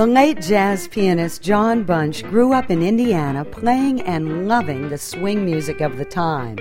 [0.00, 5.44] The late jazz pianist John Bunch grew up in Indiana playing and loving the swing
[5.44, 6.56] music of the time.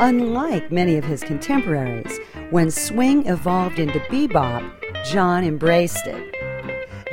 [0.00, 2.18] Unlike many of his contemporaries,
[2.50, 4.68] when swing evolved into bebop,
[5.04, 6.34] John embraced it.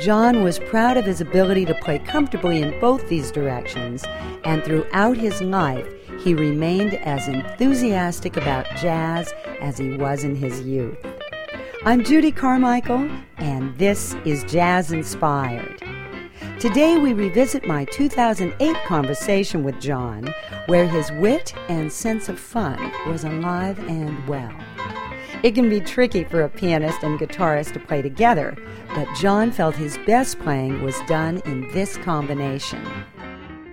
[0.00, 4.02] John was proud of his ability to play comfortably in both these directions,
[4.42, 5.86] and throughout his life,
[6.24, 10.98] he remained as enthusiastic about jazz as he was in his youth.
[11.84, 15.82] I'm Judy Carmichael, and this is Jazz Inspired.
[16.58, 20.34] Today we revisit my 2008 conversation with John,
[20.66, 24.52] where his wit and sense of fun was alive and well.
[25.42, 28.56] It can be tricky for a pianist and guitarist to play together,
[28.94, 32.84] but John felt his best playing was done in this combination.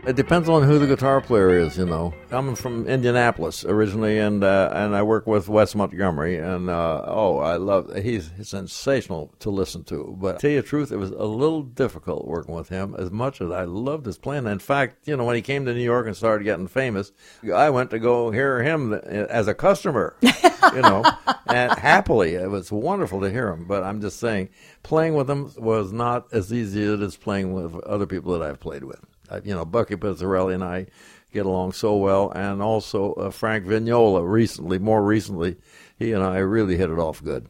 [0.05, 2.13] It depends on who the guitar player is, you know.
[2.29, 7.37] I'm from Indianapolis originally, and uh, and I work with Wes Montgomery, and uh, oh,
[7.37, 10.13] I love he's, he's sensational to listen to.
[10.19, 12.93] But to tell you the truth, it was a little difficult working with him.
[12.99, 15.73] As much as I loved his playing, in fact, you know, when he came to
[15.73, 17.13] New York and started getting famous,
[17.53, 21.05] I went to go hear him as a customer, you know,
[21.47, 23.63] and happily, it was wonderful to hear him.
[23.63, 24.49] But I'm just saying,
[24.83, 28.83] playing with him was not as easy as playing with other people that I've played
[28.83, 28.99] with
[29.43, 30.87] you know, Bucky Pizzarelli and I
[31.33, 35.57] get along so well, and also uh, Frank Vignola recently, more recently,
[35.97, 37.47] he and I really hit it off good.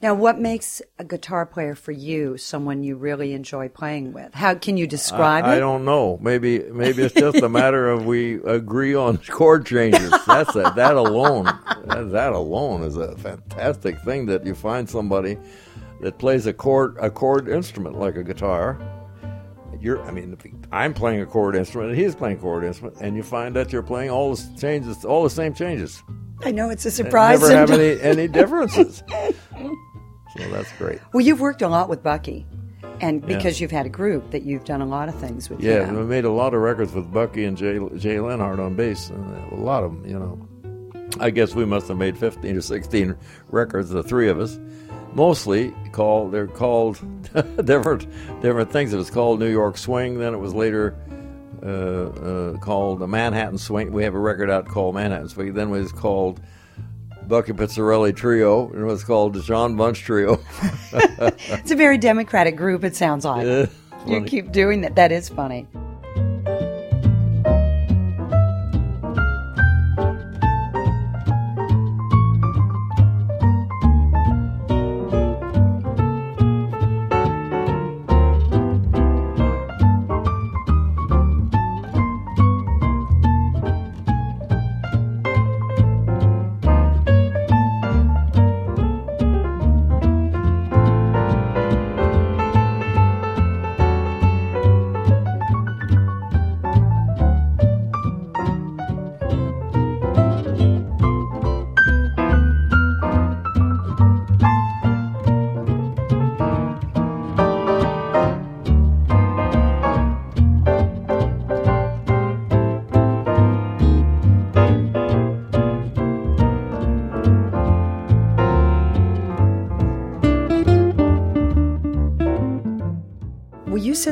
[0.00, 4.32] Now, what makes a guitar player for you someone you really enjoy playing with?
[4.32, 5.56] How can you describe I, it?
[5.56, 6.18] I don't know.
[6.22, 10.14] Maybe maybe it's just a matter of we agree on chord changes.
[10.24, 11.46] That's a, that alone.
[11.86, 15.36] That, that alone is a fantastic thing that you find somebody
[16.00, 18.78] that plays a chord a chord instrument like a guitar
[19.80, 20.36] you're I mean
[20.72, 23.72] I'm playing a chord instrument and he's playing a chord instrument and you find that
[23.72, 26.02] you're playing all the changes all the same changes.
[26.44, 27.42] I know it's a surprise.
[27.42, 29.02] And never have any any differences.
[29.08, 31.00] so that's great.
[31.12, 32.46] Well, you've worked a lot with Bucky.
[33.00, 33.64] And because yeah.
[33.64, 35.60] you've had a group that you've done a lot of things with.
[35.60, 39.08] Yeah, we made a lot of records with Bucky and Jay, Jay Leonhart on bass,
[39.08, 40.48] and a lot of them, you know.
[41.20, 43.16] I guess we must have made 15 or 16
[43.50, 44.58] records, the three of us
[45.18, 46.98] mostly called they're called
[47.64, 48.06] different
[48.40, 48.94] different things.
[48.94, 50.18] It was called New York Swing.
[50.18, 50.96] Then it was later
[51.62, 53.92] uh, uh, called the Manhattan Swing.
[53.92, 55.52] We have a record out called Manhattan Swing.
[55.52, 56.40] Then it was called
[57.26, 58.68] Bucky Pizzarelli Trio.
[58.68, 60.40] And it was called the John Bunch Trio.
[60.92, 62.84] it's a very democratic group.
[62.84, 63.66] It sounds like uh,
[64.06, 64.94] you keep doing that.
[64.94, 65.66] That is funny.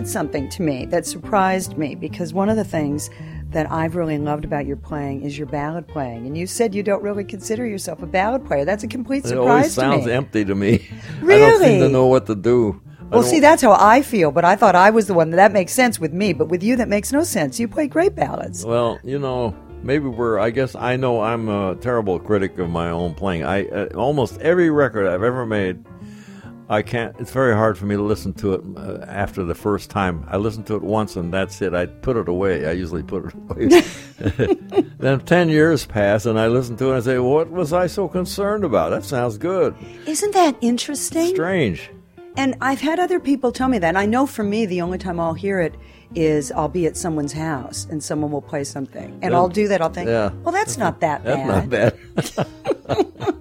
[0.06, 3.11] Said something to me that surprised me because one of the things
[3.50, 6.27] that I've really loved about your playing is your ballad playing.
[6.27, 8.65] And you said you don't really consider yourself a ballad player.
[8.65, 10.89] That's a complete surprise it always sounds empty to me.
[11.21, 11.43] Really?
[11.45, 12.81] I don't seem to know what to do.
[13.11, 15.53] Well, see, that's how I feel, but I thought I was the one that, that
[15.53, 17.61] makes sense with me, but with you that makes no sense.
[17.61, 18.65] You play great ballads.
[18.66, 22.91] Well, you know, maybe we're I guess I know I'm a terrible critic of my
[22.91, 23.45] own playing.
[23.45, 25.84] I uh, almost every record I've ever made
[26.69, 27.15] I can't.
[27.21, 30.27] It's very hard for me to listen to it uh, after the first time.
[30.28, 31.75] I listen to it once and that's it.
[31.75, 32.66] I put it away.
[32.66, 33.82] I usually put it away.
[34.99, 37.86] then ten years pass and I listen to it and I say, "What was I
[37.86, 38.91] so concerned about?
[38.91, 39.77] That sounds good."
[40.07, 41.28] Isn't that interesting?
[41.28, 41.91] Strange.
[42.36, 43.89] And I've had other people tell me that.
[43.89, 45.74] And I know for me, the only time I'll hear it
[46.15, 49.80] is I'll be at someone's house and someone will play something, and I'll do that.
[49.80, 50.30] I'll think, yeah.
[50.42, 52.48] "Well, that's not that bad." That's not
[52.89, 53.36] bad.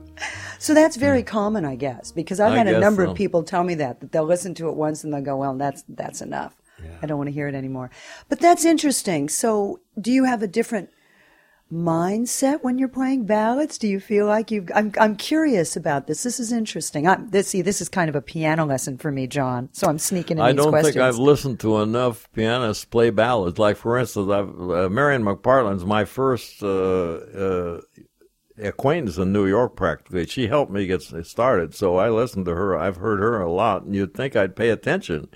[0.65, 3.11] So that's very common, I guess, because I've I had a number so.
[3.11, 5.55] of people tell me that that they'll listen to it once and they'll go, "Well,
[5.55, 6.59] that's that's enough.
[6.83, 6.89] Yeah.
[7.03, 7.91] I don't want to hear it anymore."
[8.29, 9.29] But that's interesting.
[9.29, 10.89] So, do you have a different
[11.71, 13.77] mindset when you're playing ballads?
[13.77, 14.71] Do you feel like you've?
[14.73, 16.23] I'm I'm curious about this.
[16.23, 17.07] This is interesting.
[17.07, 19.69] I'm, this see, this is kind of a piano lesson for me, John.
[19.71, 20.95] So I'm sneaking in I don't questions.
[20.95, 23.59] think I've listened to enough pianists play ballads.
[23.59, 27.81] Like for instance, I've, uh, Marian McPartland's my first uh, uh,
[28.57, 30.25] acquaintance in New York practically.
[30.25, 32.77] She helped me get started, so I listened to her.
[32.77, 35.29] I've heard her a lot, and you'd think I'd pay attention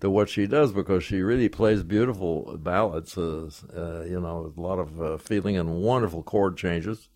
[0.00, 3.16] to what she does because she really plays beautiful ballads.
[3.16, 7.08] Uh, uh, you know, a lot of uh, feeling and wonderful chord changes.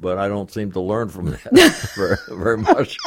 [0.00, 2.96] But I don't seem to learn from that very, very much.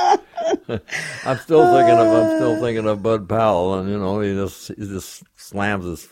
[1.25, 4.67] I'm still thinking of I'm still thinking of Bud Powell, and you know he just
[4.67, 6.09] he just slams his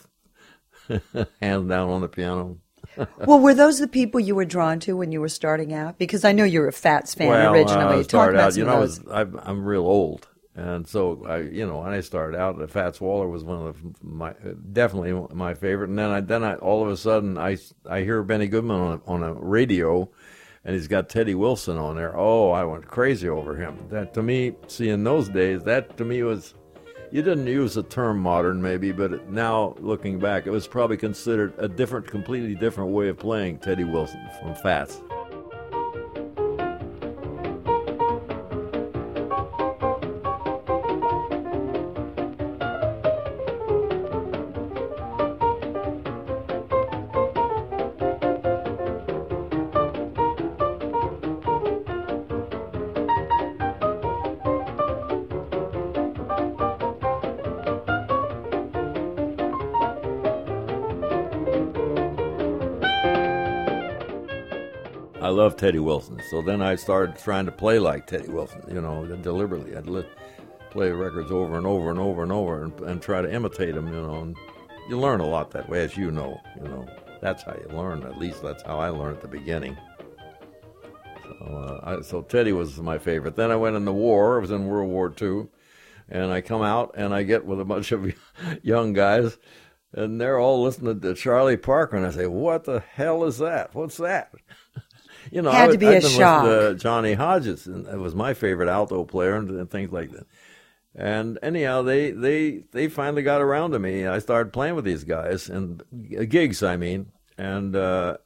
[1.42, 2.56] hands down on the piano.
[3.18, 5.98] Well, were those the people you were drawn to when you were starting out?
[5.98, 7.98] Because I know you're a Fats fan well, originally.
[7.98, 11.66] I started out, you know, I was, I'm, I'm real old, and so I, you
[11.66, 14.34] know, when I started out, Fats Waller was one of my
[14.72, 15.90] definitely my favorite.
[15.90, 17.58] And then I, then I, all of a sudden, I,
[17.88, 20.10] I hear Benny Goodman on a, on a radio,
[20.64, 22.16] and he's got Teddy Wilson on there.
[22.16, 23.78] Oh, I went crazy over him.
[23.90, 26.54] That to me, see, in those days, that to me was.
[27.12, 31.52] You didn't use the term modern, maybe, but now looking back, it was probably considered
[31.58, 35.00] a different, completely different way of playing Teddy Wilson from Fats.
[65.50, 66.22] Love Teddy Wilson.
[66.30, 69.76] So then I started trying to play like Teddy Wilson, you know, deliberately.
[69.76, 70.06] I'd let,
[70.70, 73.88] play records over and over and over and over and, and try to imitate him,
[73.88, 74.20] you know.
[74.20, 74.36] And
[74.88, 76.40] you learn a lot that way, as you know.
[76.56, 76.86] You know,
[77.20, 78.04] that's how you learn.
[78.04, 79.76] At least that's how I learned at the beginning.
[81.24, 83.34] So, uh, I, so Teddy was my favorite.
[83.34, 84.38] Then I went in the war.
[84.38, 85.48] I was in World War II,
[86.08, 88.14] and I come out and I get with a bunch of
[88.62, 89.36] young guys,
[89.92, 93.74] and they're all listening to Charlie Parker, and I say, "What the hell is that?
[93.74, 94.32] What's that?"
[95.30, 96.44] You know, Had I, to be I've a shock.
[96.44, 100.26] to Johnny Hodges, and it was my favorite alto player, and, and things like that.
[100.94, 104.06] And anyhow, they they they finally got around to me.
[104.06, 105.82] I started playing with these guys and
[106.28, 108.16] gigs, I mean, and uh,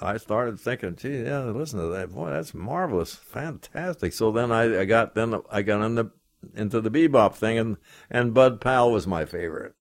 [0.00, 4.12] I started thinking, gee, yeah, listen to that, boy, that's marvelous, fantastic.
[4.12, 6.10] So then I, I got then I got in the,
[6.54, 7.76] into the bebop thing, and
[8.10, 9.74] and Bud Powell was my favorite.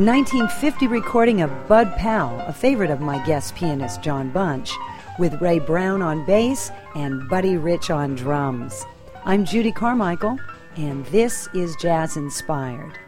[0.00, 4.72] A 1950 recording of Bud Powell, a favorite of my guest pianist John Bunch,
[5.18, 8.86] with Ray Brown on bass and Buddy Rich on drums.
[9.26, 10.38] I'm Judy Carmichael,
[10.76, 12.98] and this is Jazz Inspired.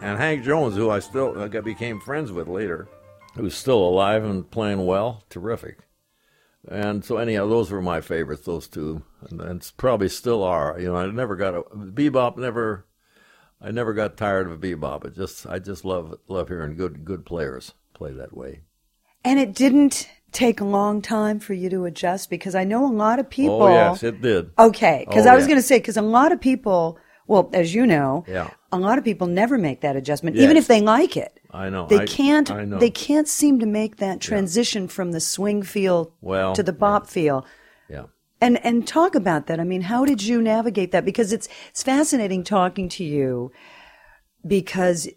[0.00, 2.86] And Hank Jones, who I still I became friends with later,
[3.34, 5.78] who's still alive and playing well, terrific.
[6.68, 10.78] And so, anyhow, those were my favorites, those two, and, and probably still are.
[10.78, 12.36] You know, I never got a bebop.
[12.36, 12.86] Never,
[13.62, 15.04] I never got tired of bebop.
[15.04, 18.62] It just, I just love love hearing good good players play that way.
[19.24, 22.90] And it didn't take a long time for you to adjust because I know a
[22.92, 23.62] lot of oh, people.
[23.62, 24.50] Oh yes, it did.
[24.58, 25.48] Okay, because Oh, I was yeah.
[25.48, 28.50] going to say because a lot of people, well, as you know, Yeah.
[28.72, 31.38] a lot of people never make that adjustment, even if they like it.
[31.52, 31.86] I know.
[31.86, 32.50] They I- can't.
[32.50, 32.78] I know.
[32.78, 37.06] They can't seem to make that transition from the swing feel Well, to the bop
[37.06, 37.46] feel.
[37.88, 38.06] Yeah.
[38.42, 39.60] And and talk about that.
[39.60, 41.04] I mean, how did you navigate that?
[41.04, 43.52] Because it's it's fascinating talking to you
[44.44, 45.08] because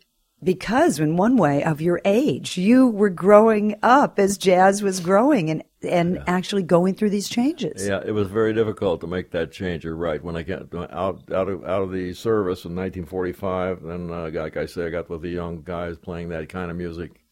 [0.43, 5.49] because in one way of your age, you were growing up as jazz was growing
[5.49, 7.87] and and actually going through these changes.
[7.87, 9.83] Yeah, it was very difficult to make that change.
[9.83, 10.23] You're right.
[10.23, 14.55] When I got out out of out of the service in 1945, then uh, like
[14.55, 17.23] I say, I got with the young guys playing that kind of music.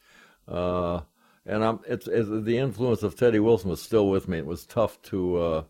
[0.47, 1.01] Uh,
[1.45, 4.39] and I'm it's, it's the influence of Teddy Wilson was still with me.
[4.39, 5.37] It was tough to.
[5.37, 5.63] Uh,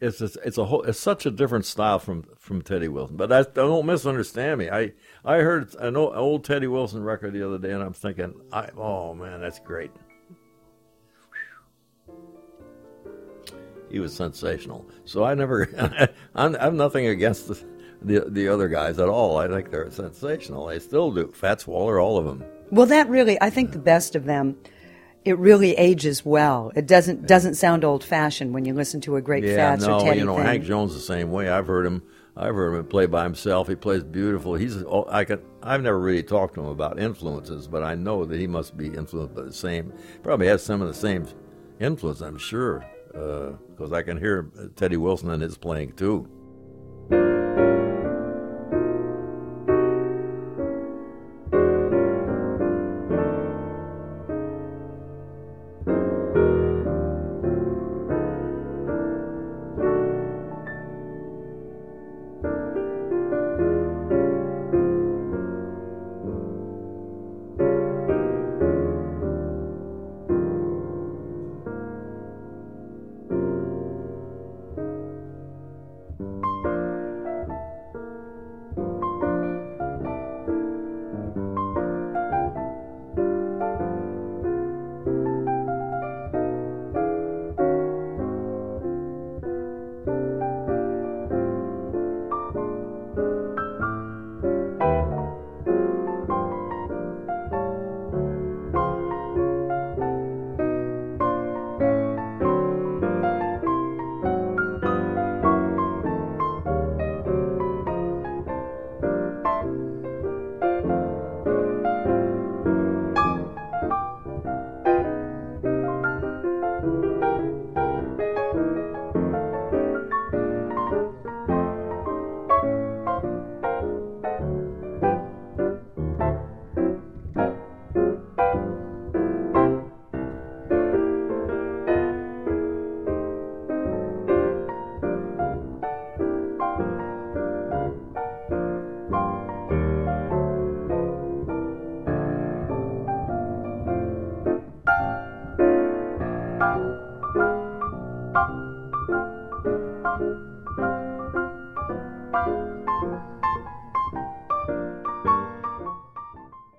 [0.00, 3.16] it's it's, a whole, it's such a different style from from Teddy Wilson.
[3.16, 4.70] But I, don't misunderstand me.
[4.70, 4.92] I
[5.24, 8.68] I heard an old, old Teddy Wilson record the other day, and I'm thinking, I,
[8.76, 9.90] oh man, that's great.
[13.90, 14.90] He was sensational.
[15.04, 15.68] So I never,
[16.34, 17.64] I'm, I'm nothing against the,
[18.02, 19.36] the the other guys at all.
[19.36, 20.66] I think they're sensational.
[20.66, 21.30] They still do.
[21.32, 22.44] Fats Waller, all of them.
[22.70, 24.56] Well, that really, I think the best of them
[25.24, 26.72] it really ages well.
[26.74, 27.26] It doesn't yeah.
[27.26, 30.20] doesn't sound old fashioned when you listen to a great yeah, Fats no, or Teddy
[30.20, 30.46] you know thing.
[30.46, 31.48] Hank Jones the same way.
[31.48, 32.02] I've heard him.
[32.36, 33.68] I've heard him play by himself.
[33.68, 34.54] He plays beautiful.
[34.54, 38.38] He's I can I've never really talked to him about influences, but I know that
[38.38, 39.92] he must be influenced by the same.
[40.22, 41.26] Probably has some of the same
[41.80, 42.20] influence.
[42.20, 46.28] I'm sure because uh, I can hear Teddy Wilson in his playing too.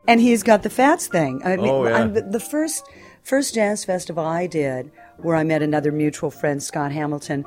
[0.08, 1.42] And he's got the Fats thing.
[1.44, 2.08] I mean, oh, yeah.
[2.08, 2.88] the first
[3.24, 7.46] first jazz festival I did, where I met another mutual friend, Scott Hamilton.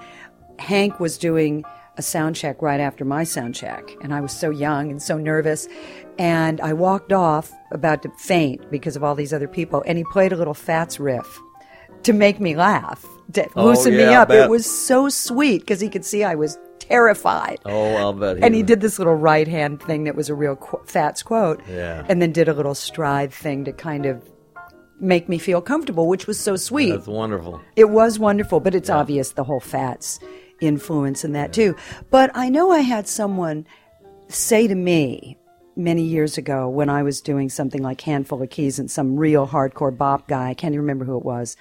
[0.58, 1.64] Hank was doing
[1.96, 5.18] a sound check right after my sound check, and I was so young and so
[5.18, 5.68] nervous,
[6.18, 10.04] and I walked off about to faint because of all these other people, and he
[10.04, 11.38] played a little Fats riff
[12.04, 14.30] to make me laugh, to oh, loosen yeah, me up.
[14.30, 17.60] It was so sweet because he could see I was terrified.
[17.64, 18.38] Oh, I'll bet.
[18.38, 21.22] He and he did this little right hand thing that was a real qu- Fats
[21.22, 21.62] quote.
[21.68, 22.04] Yeah.
[22.08, 24.28] And then did a little stride thing to kind of
[25.00, 26.90] make me feel comfortable, which was so sweet.
[26.90, 27.60] That's wonderful.
[27.76, 28.96] It was wonderful, but it's yeah.
[28.96, 30.18] obvious the whole Fats
[30.60, 31.72] influence in that yeah.
[31.72, 31.76] too.
[32.10, 33.66] But I know I had someone
[34.28, 35.38] say to me
[35.76, 39.46] many years ago when I was doing something like Handful of Keys and some real
[39.46, 41.56] hardcore bop guy, I can't even remember who it was,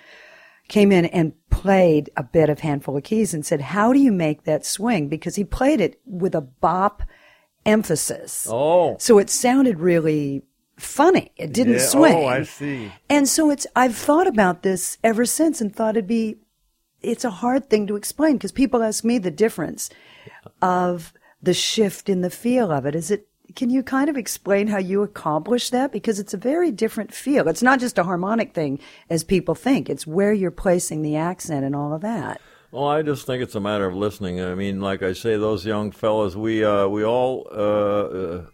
[0.67, 4.11] came in and played a bit of Handful of Keys and said, How do you
[4.11, 5.07] make that swing?
[5.07, 7.03] Because he played it with a bop
[7.65, 8.47] emphasis.
[8.49, 8.97] Oh.
[8.99, 10.43] So it sounded really
[10.77, 11.31] funny.
[11.35, 11.87] It didn't yeah.
[11.87, 12.17] swing.
[12.17, 12.91] Oh, I see.
[13.09, 16.37] And so it's, I've thought about this ever since and thought it'd be,
[17.01, 19.89] it's a hard thing to explain because people ask me the difference
[20.61, 22.95] of the shift in the feel of it.
[22.95, 23.27] Is it
[23.57, 25.91] can you kind of explain how you accomplish that?
[25.91, 27.47] Because it's a very different feel.
[27.47, 29.89] It's not just a harmonic thing as people think.
[29.89, 32.39] It's where you're placing the accent and all of that.
[32.71, 34.39] Well, I just think it's a matter of listening.
[34.39, 37.47] I mean, like I say, those young fellas, we uh, we all.
[37.51, 38.45] Uh, uh,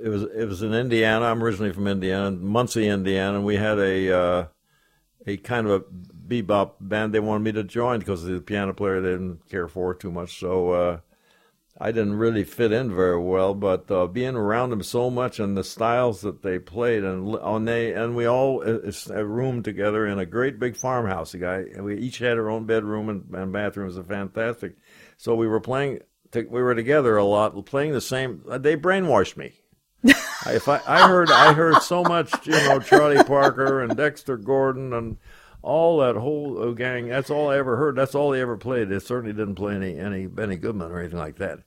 [0.00, 1.24] it was it was in Indiana.
[1.24, 4.46] I'm originally from Indiana, Muncie, Indiana, and we had a uh,
[5.26, 5.84] a kind of a
[6.28, 7.12] bebop band.
[7.12, 10.38] They wanted me to join because the piano player they didn't care for too much.
[10.38, 11.00] So uh,
[11.78, 15.56] I didn't really fit in very well, but uh, being around them so much and
[15.56, 18.78] the styles that they played, and on they and we all uh,
[19.10, 21.32] a uh, room together in a great big farmhouse.
[21.32, 23.88] The guy, and we each had our own bedroom and, and bathroom.
[23.88, 24.76] It was fantastic.
[25.16, 26.00] So we were playing.
[26.32, 28.44] We were together a lot, playing the same.
[28.48, 29.52] Uh, they brainwashed me.
[30.04, 34.92] if I, I heard, I heard so much, you know, Charlie Parker and Dexter Gordon
[34.92, 35.16] and
[35.64, 37.08] all that whole uh, gang.
[37.08, 37.96] That's all I ever heard.
[37.96, 38.90] That's all they ever played.
[38.90, 41.60] They certainly didn't play any any Benny Goodman or anything like that.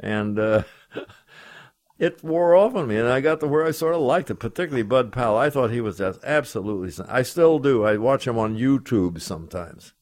[0.00, 0.62] And uh,
[1.98, 4.36] it wore off on me, and I got to where I sort of liked it,
[4.36, 5.36] particularly Bud Powell.
[5.36, 7.04] I thought he was just absolutely.
[7.08, 7.84] I still do.
[7.84, 9.92] I watch him on YouTube sometimes.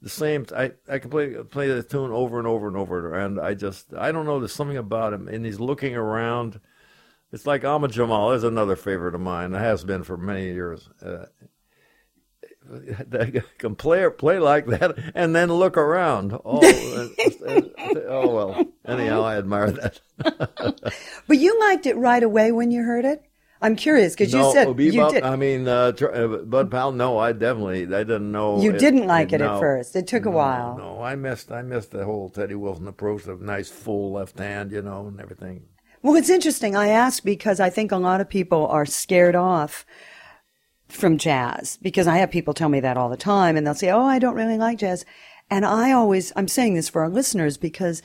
[0.00, 0.46] The same.
[0.56, 3.92] I I can play play the tune over and over and over, and I just
[3.92, 4.38] I don't know.
[4.38, 6.60] There's something about him, and he's looking around.
[7.32, 9.52] It's like Ahmad Jamal is another favorite of mine.
[9.52, 10.88] It has been for many years.
[11.04, 11.26] Uh,
[12.68, 16.32] they can play play like that and then look around.
[16.44, 16.60] Oh,
[18.08, 18.64] oh well.
[18.86, 20.00] Anyhow, I admire that.
[21.26, 23.24] but you liked it right away when you heard it.
[23.60, 25.22] I'm curious because no, you said Bebop, you did.
[25.24, 26.92] I mean, uh, uh, Bud Powell.
[26.92, 28.60] No, I definitely I didn't know.
[28.62, 29.96] You it, didn't like it, no, at first.
[29.96, 30.78] It took no, a while.
[30.78, 34.70] No, I missed I missed the whole Teddy Wilson approach of nice full left hand,
[34.70, 35.64] you know, and everything.
[36.02, 36.76] Well, it's interesting.
[36.76, 39.84] I asked because I think a lot of people are scared off
[40.88, 43.90] from jazz because I have people tell me that all the time and they'll say,
[43.90, 45.04] Oh, I don't really like jazz.
[45.50, 48.02] And I always, I'm saying this for our listeners because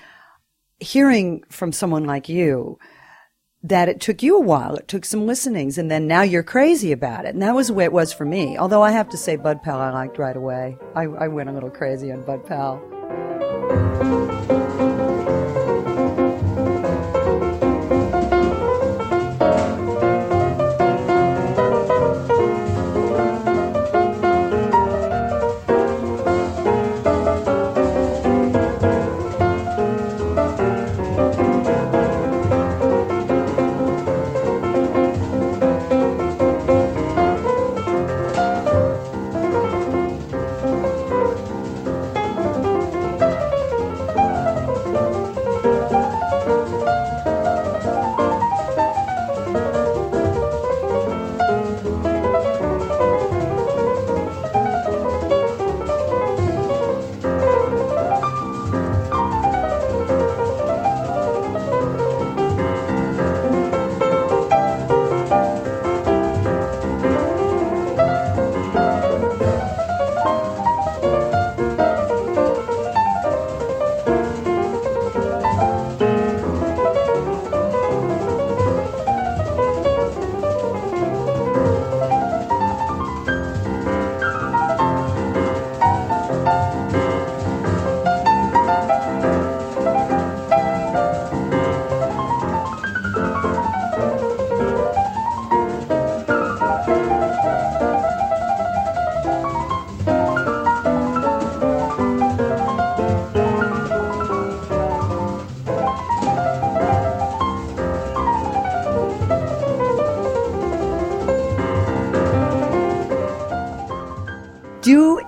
[0.80, 2.78] hearing from someone like you
[3.64, 6.92] that it took you a while, it took some listenings and then now you're crazy
[6.92, 7.34] about it.
[7.34, 8.58] And that was the way it was for me.
[8.58, 10.78] Although I have to say Bud Powell I liked right away.
[10.96, 12.82] I, I went a little crazy on Bud Powell.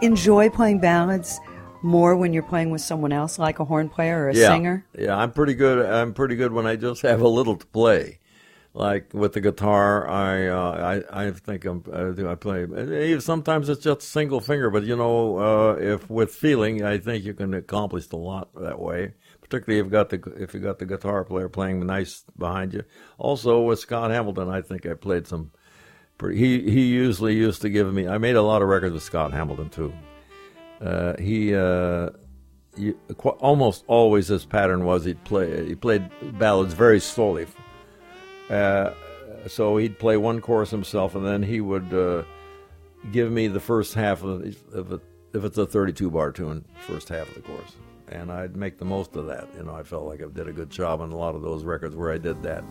[0.06, 1.40] Enjoy playing ballads
[1.82, 4.48] more when you're playing with someone else, like a horn player or a yeah.
[4.50, 4.86] singer?
[4.98, 5.86] Yeah, I'm pretty good.
[5.86, 8.20] I'm pretty good when I just have a little to play.
[8.74, 13.18] Like with the guitar, I uh, I I think I'm, I, I play.
[13.20, 17.34] Sometimes it's just single finger, but you know, uh, if with feeling, I think you
[17.34, 19.14] can accomplish a lot that way.
[19.42, 22.84] Particularly if you got the if you got the guitar player playing nice behind you.
[23.18, 25.52] Also with Scott Hamilton, I think I played some
[26.22, 28.08] he he usually used to give me.
[28.08, 29.94] I made a lot of records with Scott Hamilton too.
[30.82, 32.10] Uh, he uh,
[32.78, 32.98] you,
[33.40, 37.48] almost always his pattern was he'd play he played ballads very slowly.
[38.50, 38.92] Uh,
[39.48, 42.24] so he'd play one chorus himself, and then he would uh,
[43.12, 44.58] give me the first half of it,
[45.34, 47.76] if it's a 32 bar tune, first half of the chorus,
[48.10, 49.48] and I'd make the most of that.
[49.58, 51.64] You know, I felt like I did a good job on a lot of those
[51.64, 52.64] records where I did that.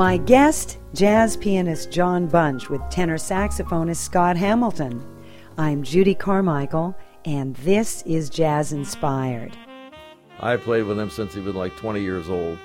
[0.00, 5.04] My guest, jazz pianist John Bunch with tenor saxophonist Scott Hamilton.
[5.58, 9.54] I'm Judy Carmichael, and this is Jazz Inspired.
[10.38, 12.56] I played with him since he was like 20 years old.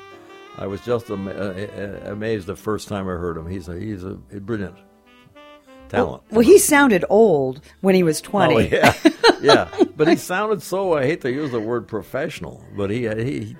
[0.57, 3.49] I was just am- uh, amazed the first time I heard him.
[3.49, 4.77] He's a, he's a, brilliant
[5.89, 6.23] talent.
[6.31, 8.55] Well, he sounded old when he was 20.
[8.55, 8.93] Oh, yeah,
[9.41, 9.67] yeah.
[9.97, 10.93] But he sounded so.
[10.93, 13.57] I hate to use the word professional, but he he.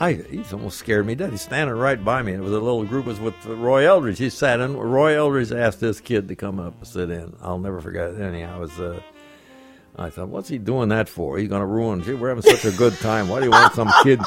[0.00, 1.30] I, he's almost scared me dead.
[1.30, 2.32] He's standing right by me.
[2.32, 3.04] It was a little group.
[3.04, 4.18] It was with Roy Eldridge.
[4.18, 4.74] He sat in.
[4.74, 7.36] Roy Eldridge asked this kid to come up and sit in.
[7.42, 8.20] I'll never forget it.
[8.20, 8.80] Anyhow, I was.
[8.80, 9.00] Uh,
[9.96, 11.36] I thought, what's he doing that for?
[11.36, 12.02] He's going to ruin.
[12.02, 13.28] Gee, we're having such a good time.
[13.28, 14.20] Why do you want some kid,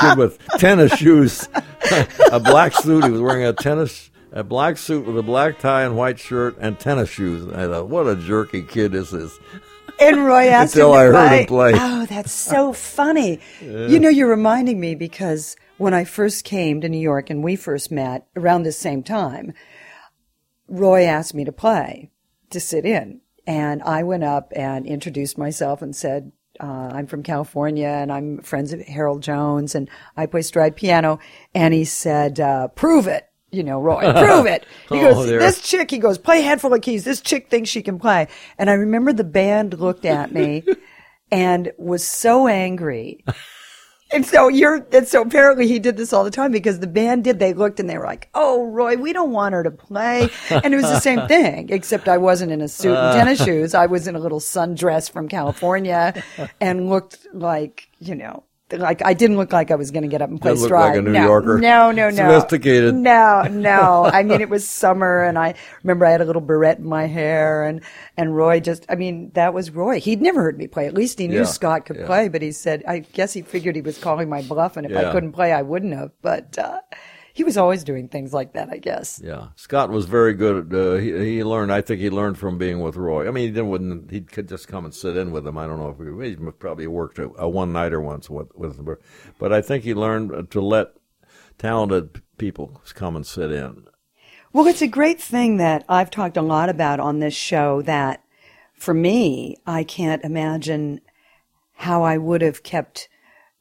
[0.00, 1.48] kid with tennis shoes,
[2.32, 3.04] a black suit?
[3.04, 6.56] He was wearing a tennis, a black suit with a black tie and white shirt
[6.58, 7.46] and tennis shoes.
[7.52, 9.38] I thought, what a jerky kid this is.
[10.00, 11.40] And Roy asked Until him to I play.
[11.40, 11.72] him play.
[11.74, 13.40] Oh, that's so funny.
[13.60, 17.56] You know, you're reminding me because when I first came to New York and we
[17.56, 19.52] first met around the same time,
[20.68, 22.10] Roy asked me to play,
[22.50, 23.20] to sit in.
[23.46, 28.38] And I went up and introduced myself and said, uh, I'm from California and I'm
[28.42, 31.18] friends of Harold Jones and I play stride piano.
[31.54, 33.28] And he said, uh, prove it.
[33.52, 34.64] You know, Roy, prove it.
[34.88, 35.38] He Oh, goes, there.
[35.38, 37.04] this chick, he goes, play Handful of Keys.
[37.04, 38.28] This chick thinks she can play.
[38.58, 40.64] And I remember the band looked at me
[41.30, 43.22] and was so angry.
[44.10, 47.24] And so you're, and so apparently he did this all the time because the band
[47.24, 47.38] did.
[47.38, 50.74] They looked and they were like, "Oh, Roy, we don't want her to play." And
[50.74, 53.44] it was the same thing, except I wasn't in a suit and tennis uh.
[53.46, 53.74] shoes.
[53.74, 56.22] I was in a little sundress from California,
[56.60, 60.22] and looked like you know, like I didn't look like I was going to get
[60.22, 60.96] up and play stride.
[60.96, 61.58] like no, Yorker.
[61.58, 62.40] No, no, no.
[62.40, 62.94] Sophisticated.
[62.94, 64.04] No, no.
[64.04, 67.06] I mean, it was summer, and I remember I had a little barrette in my
[67.06, 67.80] hair, and
[68.16, 70.00] and Roy just, I mean, that was Roy.
[70.00, 70.86] He'd never heard me play.
[70.86, 72.06] At least he knew Yeah, Scott could yeah.
[72.06, 74.96] play, but he said, I guess he figured he was calling my bluff, and if
[74.96, 76.10] I couldn't play, I wouldn't have.
[76.22, 76.80] But uh,
[77.32, 79.20] he was always doing things like that, I guess.
[79.22, 80.72] Yeah, Scott was very good.
[80.72, 81.72] At, uh, he, he learned.
[81.72, 83.26] I think he learned from being with Roy.
[83.26, 83.70] I mean, he didn't.
[83.70, 85.58] Wouldn't, he could just come and sit in with him.
[85.58, 88.78] I don't know if we he probably worked a, a one nighter once with with
[88.78, 88.96] him,
[89.38, 90.88] but I think he learned to let
[91.58, 93.84] talented people come and sit in.
[94.52, 98.22] Well, it's a great thing that I've talked a lot about on this show that
[98.74, 101.00] for me, I can't imagine
[101.74, 103.08] how I would have kept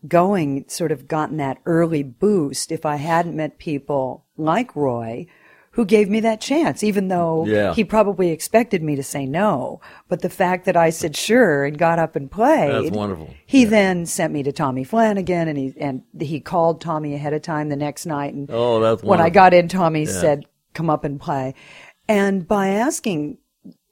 [0.08, 5.28] going, sort of gotten that early boost if I hadn't met people like Roy
[5.76, 7.74] who gave me that chance, even though Yeah.
[7.74, 9.80] he probably expected me to say no.
[10.10, 12.88] But the fact that I said sure and got up and played.
[12.88, 13.30] That's wonderful.
[13.46, 17.42] He then sent me to Tommy Flanagan and he, and he called Tommy ahead of
[17.42, 18.34] time the next night.
[18.34, 21.56] And Oh, that's when I got in, Tommy said, come up and play.
[22.10, 23.38] And by asking,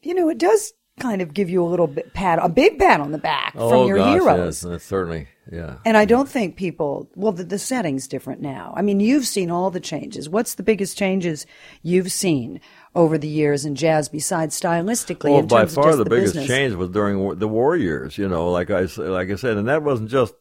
[0.02, 3.00] you know, it does kind of give you a little bit pat, a big pat
[3.00, 4.66] on the back oh from your gosh, heroes.
[4.68, 5.78] yes, certainly, yeah.
[5.86, 8.74] And I don't think people, well, the, the setting's different now.
[8.76, 10.30] I mean, you've seen all the changes.
[10.30, 11.46] What's the biggest changes
[11.82, 12.62] you've seen
[12.96, 15.32] over the years in jazz besides stylistically?
[15.32, 16.48] Well, in by terms of far the, the biggest business?
[16.48, 18.18] change was during war- the war years.
[18.18, 20.34] You know, like I like I said, and that wasn't just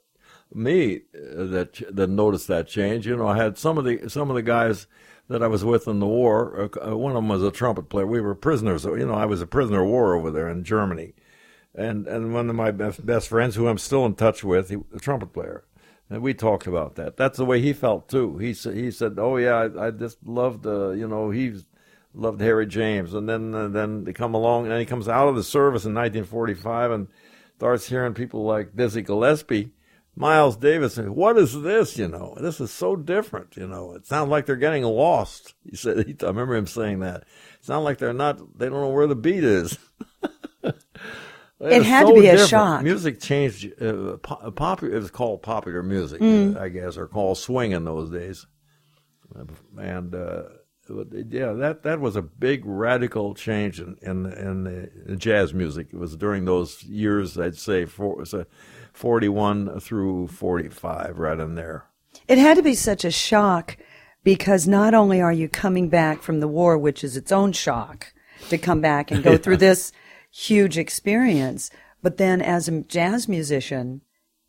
[0.52, 3.06] me uh, that that noticed that change.
[3.06, 4.86] You know, I had some of the some of the guys
[5.28, 6.70] that I was with in the war.
[6.74, 8.06] Uh, uh, one of them was a trumpet player.
[8.06, 8.84] We were prisoners.
[8.84, 11.14] You know, I was a prisoner of war over there in Germany,
[11.74, 15.32] and and one of my best, friends, who I'm still in touch with, a trumpet
[15.32, 15.64] player.
[16.10, 17.18] And we talked about that.
[17.18, 18.38] That's the way he felt too.
[18.38, 21.66] He said, "He said, oh yeah, I, I just loved, uh, you know, he's
[22.14, 25.36] loved Harry James, and then uh, then they come along, and he comes out of
[25.36, 27.08] the service in 1945 and
[27.56, 29.72] starts hearing people like Dizzy Gillespie,
[30.18, 30.96] Miles Davis.
[30.98, 31.96] What is this?
[31.96, 33.56] You know, this is so different.
[33.56, 35.54] You know, it sounds like they're getting lost.
[35.68, 36.06] He said.
[36.06, 37.22] He, I remember him saying that.
[37.22, 38.58] It sounds like they're not.
[38.58, 39.78] They don't know where the beat is.
[41.60, 42.84] It had to be a shock.
[42.84, 43.82] Music changed.
[43.82, 44.94] Uh, po- popular.
[44.94, 46.54] It was called popular music, Mm.
[46.56, 48.46] uh, I guess, or called swing in those days.
[49.76, 50.42] And uh,
[50.88, 54.64] yeah, that that was a big radical change in in, in
[55.06, 55.88] the jazz music.
[55.92, 58.46] It was during those years, I'd say, for, so
[58.98, 61.86] 41 through 45, right in there.
[62.26, 63.76] It had to be such a shock
[64.24, 68.12] because not only are you coming back from the war, which is its own shock
[68.48, 69.92] to come back and go through this
[70.32, 71.70] huge experience,
[72.02, 74.00] but then as a jazz musician,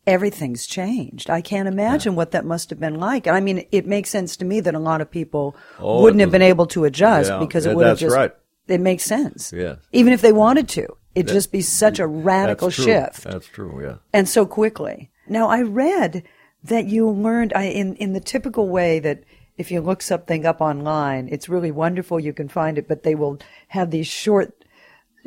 [0.04, 1.30] everything's changed.
[1.30, 3.28] I can't imagine what that must have been like.
[3.28, 6.20] And I mean, it makes sense to me that a lot of people Oh, wouldn't
[6.20, 8.32] it have been able to adjust Yeah, because it would have that's just, right.
[8.66, 9.52] it makes sense.
[9.52, 9.78] Yes.
[9.92, 13.82] Even if they wanted to, it'd just be such a radical That's shift That's true.
[13.82, 13.96] Yeah.
[14.12, 15.10] and so quickly.
[15.28, 16.24] Now, I read
[16.64, 19.24] that you learned I, in in the typical way that
[19.60, 22.18] if you look something up online, it's really wonderful.
[22.18, 24.64] You can find it, but they will have these short,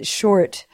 [0.02, 0.66] short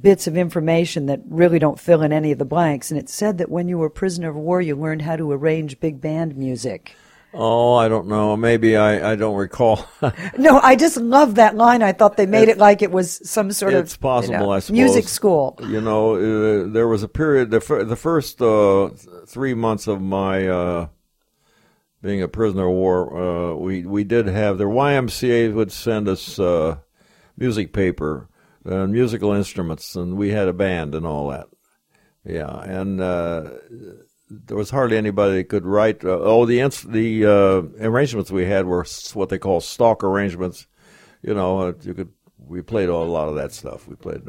[0.00, 2.90] bits of information that really don't fill in any of the blanks.
[2.90, 5.80] And it said that when you were prisoner of war, you learned how to arrange
[5.80, 6.94] big band music.
[7.36, 8.36] Oh, I don't know.
[8.36, 9.86] Maybe I, I don't recall.
[10.38, 11.82] No, I just love that line.
[11.82, 14.50] I thought they made it like it was some sort of it's possible, you know,
[14.50, 14.76] I suppose.
[14.76, 15.58] music school.
[15.62, 17.50] You know, uh, there was a period.
[17.50, 18.90] The, the first uh,
[19.26, 20.88] three months of my uh,
[22.02, 26.38] being a prisoner of war, uh, we we did have the YMCA would send us
[26.38, 26.76] uh,
[27.36, 28.28] music paper,
[28.64, 31.46] and musical instruments, and we had a band and all that.
[32.24, 33.50] Yeah, and uh,
[34.46, 36.04] there was hardly anybody that could write.
[36.04, 40.66] Uh, oh, the the uh, arrangements we had were what they call stock arrangements.
[41.22, 42.10] You know, uh, you could
[42.46, 43.88] we played a lot of that stuff.
[43.88, 44.22] We played.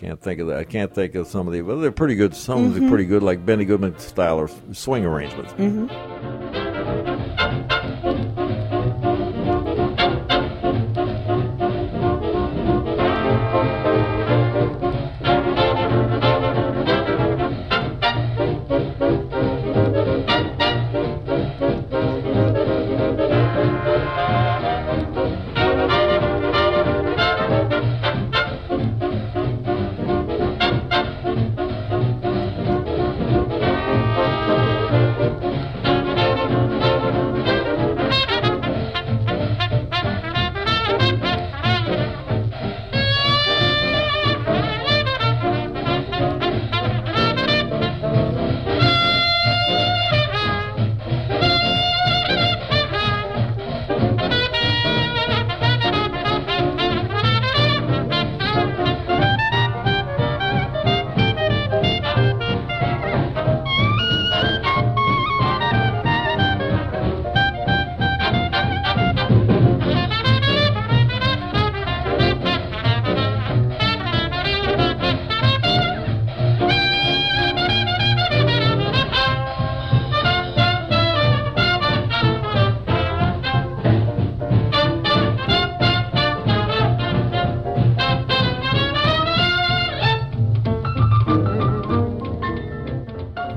[0.00, 0.58] Can't think of that.
[0.58, 1.62] I can't think of some of the.
[1.62, 2.34] Well, they're pretty good.
[2.34, 5.52] Some of them are pretty good, like Benny Goodman style or swing arrangements.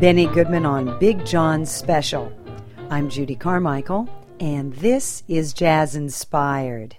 [0.02, 2.34] Benny Goodman on Big John's Special.
[2.90, 4.10] I'm Judy Carmichael,
[4.40, 6.98] and this is Jazz Inspired.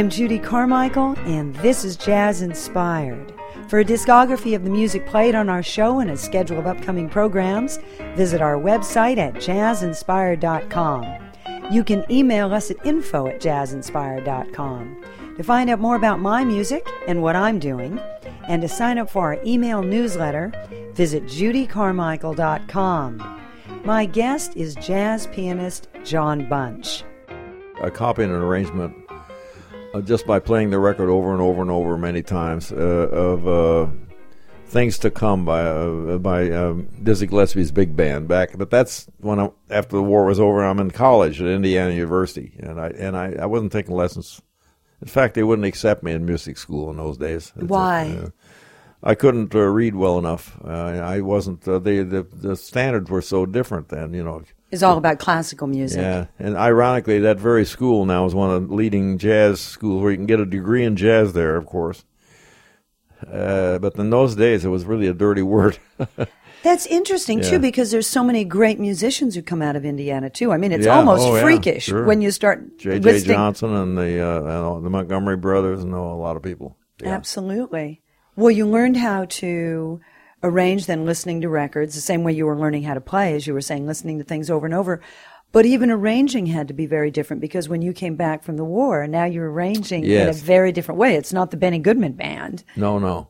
[0.00, 3.34] I'm Judy Carmichael, and this is Jazz Inspired.
[3.68, 7.06] For a discography of the music played on our show and a schedule of upcoming
[7.06, 7.78] programs,
[8.16, 11.04] visit our website at jazzinspired.com.
[11.70, 15.04] You can email us at info at jazzinspired.com.
[15.36, 18.00] To find out more about my music and what I'm doing,
[18.48, 20.50] and to sign up for our email newsletter,
[20.94, 23.40] visit judycarmichael.com.
[23.84, 27.04] My guest is jazz pianist John Bunch.
[27.82, 28.99] a copy and an arrangement
[29.94, 33.48] uh, just by playing the record over and over and over many times uh, of
[33.48, 33.90] uh,
[34.66, 38.56] "Things to Come" by uh, by um, Dizzy Gillespie's big band back.
[38.56, 40.64] But that's when I, after the war was over.
[40.64, 44.40] I'm in college at Indiana University, and I and I, I wasn't taking lessons.
[45.00, 47.52] In fact, they wouldn't accept me in music school in those days.
[47.56, 48.30] It's, Why?
[49.02, 50.62] I couldn't uh, read well enough.
[50.62, 51.66] I wasn't.
[51.66, 54.12] Uh, the, the the standards were so different then.
[54.12, 56.00] You know, It's all about classical music.
[56.00, 60.10] yeah, and ironically, that very school now is one of the leading jazz schools where
[60.12, 62.04] you can get a degree in jazz there, of course.
[63.30, 65.78] Uh, but in those days, it was really a dirty word.
[66.62, 67.50] That's interesting Yeah.
[67.50, 70.52] too, because there's so many great musicians who come out of Indiana too.
[70.52, 70.96] I mean, it's Yeah.
[70.98, 71.42] almost Oh, yeah.
[71.42, 72.04] freakish Sure.
[72.04, 73.20] when you start J.J.
[73.24, 76.76] Johnson and the uh, and the Montgomery brothers know a lot of people.
[77.02, 77.10] Yeah.
[77.10, 78.02] Absolutely.
[78.36, 80.00] Well, you learned how to
[80.42, 83.46] arrange then listening to records the same way you were learning how to play, as
[83.46, 85.00] you were saying, listening to things over and over.
[85.52, 88.64] But even arranging had to be very different because when you came back from the
[88.64, 91.16] war, now you're arranging in a very different way.
[91.16, 92.62] It's not the Benny Goodman band.
[92.76, 93.28] No, no.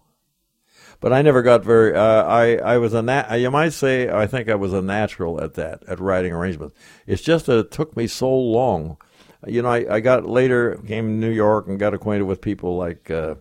[1.00, 1.96] But I never got very.
[1.96, 3.34] Uh, I I was a nat.
[3.36, 6.76] You might say I think I was a natural at that at writing arrangements.
[7.06, 8.98] It's just that it took me so long.
[9.46, 12.76] You know, I, I got later came to New York and got acquainted with people
[12.76, 13.36] like uh,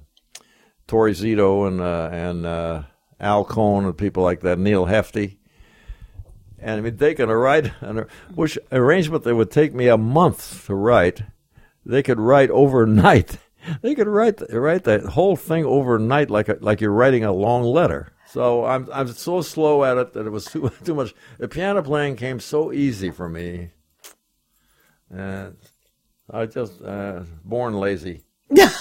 [0.88, 2.84] Torrie Zito and uh, and uh,
[3.19, 5.38] Al Cohn and people like that, Neal Hefti.
[6.62, 8.05] And I mean, they can write an
[8.36, 11.23] which arrangement that would take me a month to write,
[11.86, 13.38] they could write overnight.
[13.82, 17.63] They could write write that whole thing overnight, like a, like you're writing a long
[17.63, 18.13] letter.
[18.25, 21.13] So I'm I'm so slow at it that it was too too much.
[21.39, 23.71] The piano playing came so easy for me,
[25.10, 25.58] and
[26.32, 28.23] I just uh, born lazy.
[28.49, 28.71] Yeah,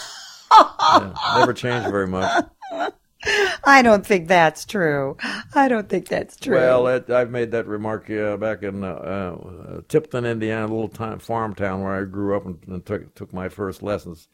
[1.37, 2.45] never changed very much.
[3.65, 5.17] I don't think that's true.
[5.55, 6.55] I don't think that's true.
[6.57, 10.89] Well, that, I've made that remark uh, back in uh, uh, Tipton, Indiana, a little
[10.89, 14.29] time, farm town where I grew up and, and took took my first lessons.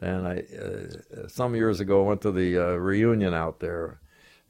[0.00, 4.00] And I, uh, some years ago, went to the uh, reunion out there,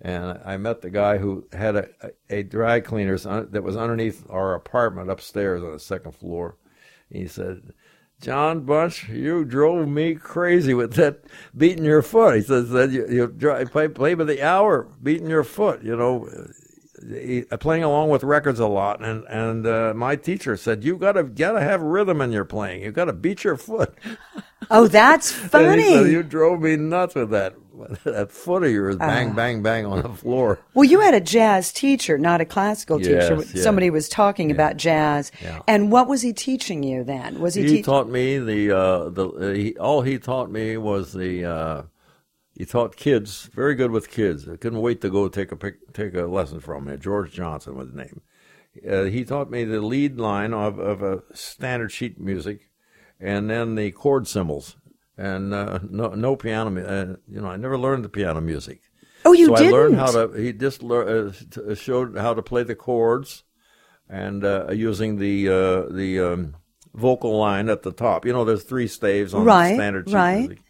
[0.00, 1.88] and I met the guy who had a,
[2.30, 6.56] a dry cleaners un- that was underneath our apartment upstairs on the second floor.
[7.10, 7.74] He said,
[8.22, 11.24] John Bunch, you drove me crazy with that
[11.56, 12.37] beating your foot.
[12.37, 15.96] He says that you, you dri- play, play by the hour beating your foot, you
[15.96, 16.28] know,
[17.58, 19.04] playing along with records a lot.
[19.04, 22.82] And, and uh, my teacher said, you gotta, gotta have rhythm in your playing.
[22.82, 23.92] You gotta beat your foot.
[24.70, 25.83] oh, that's funny.
[25.90, 27.55] said, you drove me nuts with that.
[28.05, 29.35] That foot of yours, bang, Ah.
[29.35, 30.61] bang, bang on the floor.
[30.75, 33.37] Well, you had a jazz teacher, not a classical teacher.
[33.38, 33.61] Yes.
[33.62, 35.33] Somebody was talking about jazz.
[35.42, 35.62] Yeah.
[35.66, 37.40] And what was he teaching you then?
[37.40, 37.85] Was he, he teaching?
[37.85, 41.83] taught me the uh, the uh, he, all he taught me was the uh,
[42.57, 44.46] he taught kids very good with kids.
[44.48, 47.01] I couldn't wait to go take a pic, take a lesson from him.
[47.01, 48.20] George Johnson was his name.
[48.88, 52.68] Uh, he taught me the lead line of of a standard sheet music,
[53.22, 54.76] and then the chord symbols,
[55.16, 56.70] and uh, no no piano.
[56.80, 58.80] Uh, you know, I never learned the piano music.
[59.24, 59.74] oh, you so didn't.
[59.74, 60.32] I learned how to.
[60.32, 63.44] He just uh, t- showed how to play the chords,
[64.08, 66.56] and uh, using the uh, the um,
[66.94, 68.26] vocal line at the top.
[68.26, 70.38] You know, there's three staves on Right, standard sheet right.
[70.38, 70.62] music,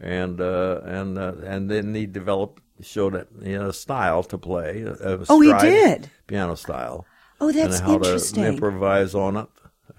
[0.00, 4.80] and uh, and uh, and then he developed showed it you know style to play.
[4.82, 6.08] A, a Oh, he did?
[6.26, 7.04] piano style.
[7.42, 8.42] Oh, that's and how interesting.
[8.42, 9.48] to improvise on it.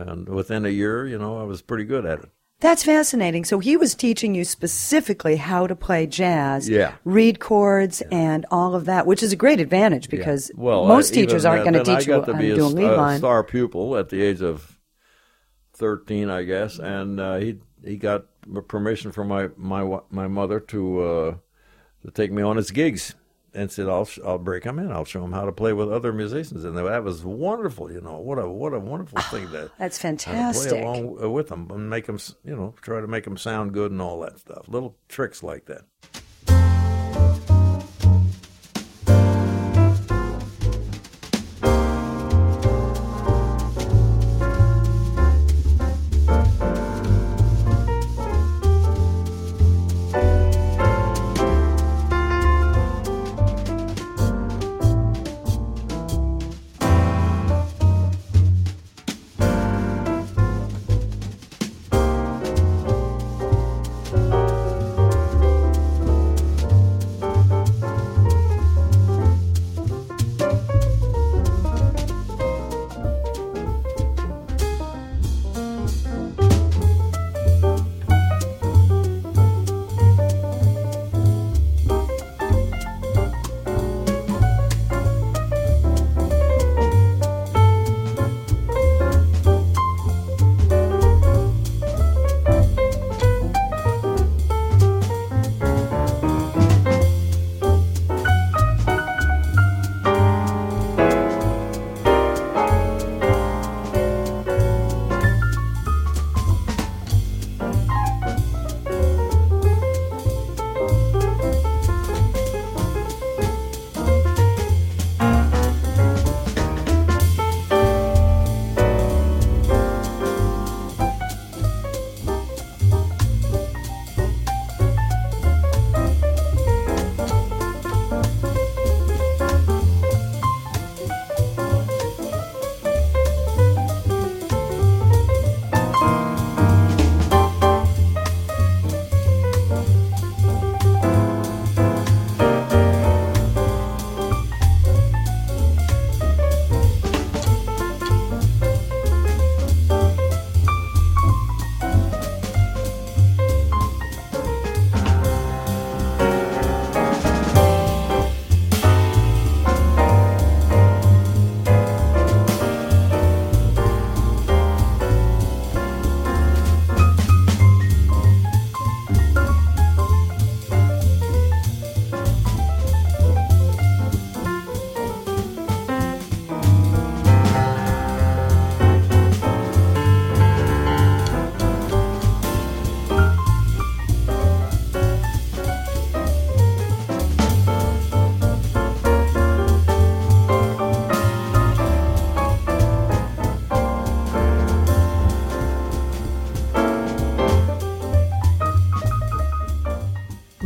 [0.08, 2.30] And within a year, you know, I was pretty good at it.
[2.60, 3.44] That's fascinating.
[3.46, 6.94] So he was teaching you specifically how to play jazz, Yeah.
[7.04, 11.16] read chords, and all of that, which is a great advantage because Well, most I-
[11.16, 13.18] teachers aren't going to teach you to how be to a, lead line.
[13.18, 14.78] star pupil at the age of
[15.74, 18.26] thirteen, I guess, and uh, he he got
[18.68, 21.34] permission from my my my mother to uh,
[22.06, 23.16] to take me on his gigs,
[23.54, 24.92] and said I'll I'll break him in.
[24.92, 27.92] I'll show him how to play with other musicians, and that was wonderful.
[27.92, 29.72] You know what a what a wonderful ah, thing that.
[29.78, 30.72] That's fantastic.
[30.72, 33.92] play along with them and make them, you know, try to make them sound good
[33.92, 34.68] and all that stuff.
[34.68, 35.82] Little tricks like that.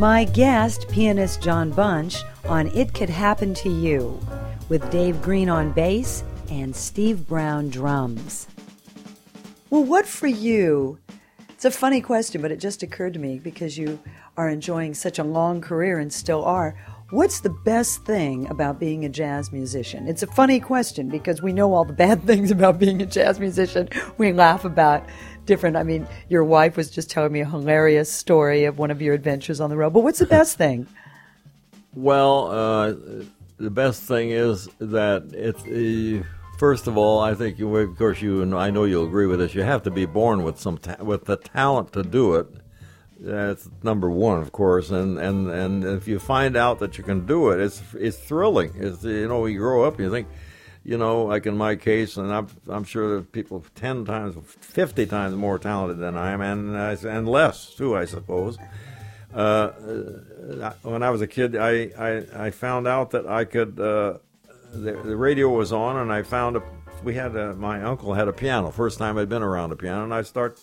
[0.06, 4.20] My guest, pianist John Bunch, on It Could Happen to You,
[4.70, 8.48] with Dave Green on bass and Steve Brown drums.
[9.72, 11.00] Well, what for you?
[11.50, 14.00] It's a funny question, but it just occurred to me because you
[14.38, 16.76] are enjoying such a long career and still are.
[17.10, 20.08] What's the best thing about being a jazz musician?
[20.08, 23.40] It's a funny question because we know all the bad things about being a jazz
[23.40, 23.90] musician.
[24.20, 25.04] We laugh about
[25.46, 25.78] different.
[25.78, 29.14] I mean, your wife was just telling me a hilarious story of one of your
[29.14, 29.94] adventures on the road.
[29.94, 30.88] But what's the best thing?
[31.94, 32.94] Well, uh,
[33.58, 35.64] the best thing is that it's.
[35.64, 36.28] Uh,
[36.58, 39.40] first of all, I think, you, of course, you and I know you'll agree with
[39.40, 39.54] this.
[39.54, 42.48] You have to be born with some ta- with the talent to do it
[43.20, 47.26] that's number one, of course, and, and, and if you find out that you can
[47.26, 48.74] do it, it's it's thrilling.
[48.76, 50.28] It's you know you grow up and you think,
[50.86, 55.06] you know, like in my case, and I'm I'm sure that people ten times, fifty
[55.06, 58.58] times more talented than I am, and and less too, I suppose.
[59.34, 59.72] Uh,
[60.62, 63.80] uh, when I was a kid, I, I, I found out that I could.
[63.80, 64.20] Uh,
[64.72, 66.64] the, the radio was on, and I found a.
[67.04, 68.72] We had a, my uncle had a piano.
[68.72, 70.60] First time I'd been around a piano, and I start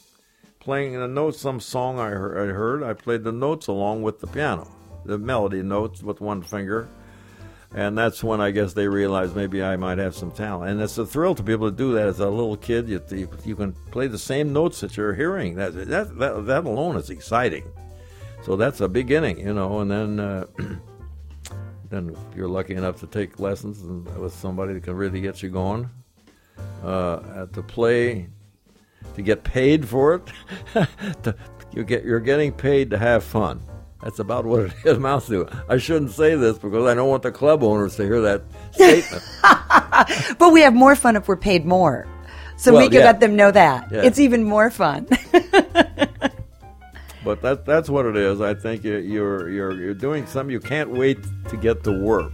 [0.62, 4.70] playing the notes, some song I heard, I played the notes along with the piano,
[5.04, 6.88] the melody notes with one finger.
[7.74, 10.70] And that's when I guess they realized maybe I might have some talent.
[10.70, 12.88] And it's a thrill to be able to do that as a little kid.
[12.88, 13.00] You,
[13.44, 15.54] you can play the same notes that you're hearing.
[15.54, 17.64] That, that, that, that alone is exciting.
[18.42, 19.80] So that's a beginning, you know.
[19.80, 20.46] And then, uh,
[21.88, 23.82] then you're lucky enough to take lessons
[24.18, 25.88] with somebody that can really get you going.
[26.84, 28.28] Uh, to play
[29.14, 30.22] to get paid for it.
[31.22, 31.34] to,
[31.72, 33.62] you get you're getting paid to have fun.
[34.02, 35.48] That's about what it amounts to.
[35.68, 38.42] I shouldn't say this because I don't want the club owners to hear that
[38.72, 40.38] statement.
[40.38, 42.06] but we have more fun if we're paid more.
[42.56, 43.06] So well, we can yeah.
[43.06, 43.90] let them know that.
[43.90, 44.02] Yeah.
[44.02, 45.06] It's even more fun.
[47.24, 48.40] but that that's what it is.
[48.40, 52.32] I think you're you're you're doing something you can't wait to get to work.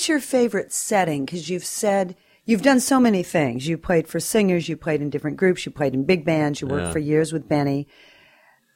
[0.00, 1.26] What's your favorite setting?
[1.26, 3.68] Because you've said you've done so many things.
[3.68, 6.68] You played for singers, you played in different groups, you played in big bands, you
[6.68, 6.92] worked yeah.
[6.92, 7.86] for years with Benny.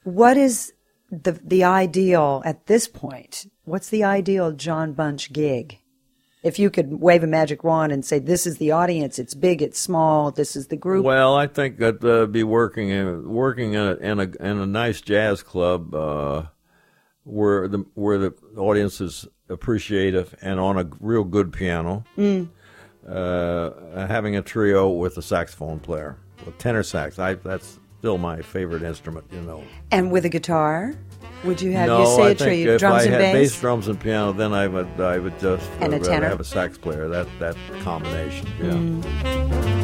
[0.02, 0.74] What is
[1.10, 3.46] the the ideal at this point?
[3.64, 5.78] What's the ideal John Bunch gig?
[6.42, 9.18] If you could wave a magic wand and say, "This is the audience.
[9.18, 9.62] It's big.
[9.62, 10.30] It's small.
[10.30, 13.94] This is the group." Well, I think that uh, be working in working in a,
[13.94, 16.42] in a in a nice jazz club uh,
[17.22, 22.04] where the where the audience is appreciative and on a real good piano.
[22.18, 22.50] Mm.
[23.08, 27.18] Uh, having a trio with a saxophone player, with tenor sax.
[27.18, 29.62] I, that's still my favorite instrument, you know.
[29.90, 30.94] And with a guitar,
[31.44, 32.74] would you have no, you say I a trio?
[32.74, 33.52] If drums I and had bass?
[33.52, 36.28] bass, drums, and piano, then I would I would just and uh, a tenor?
[36.28, 37.08] have a sax player.
[37.08, 38.72] That that combination, yeah.
[38.72, 39.83] Mm.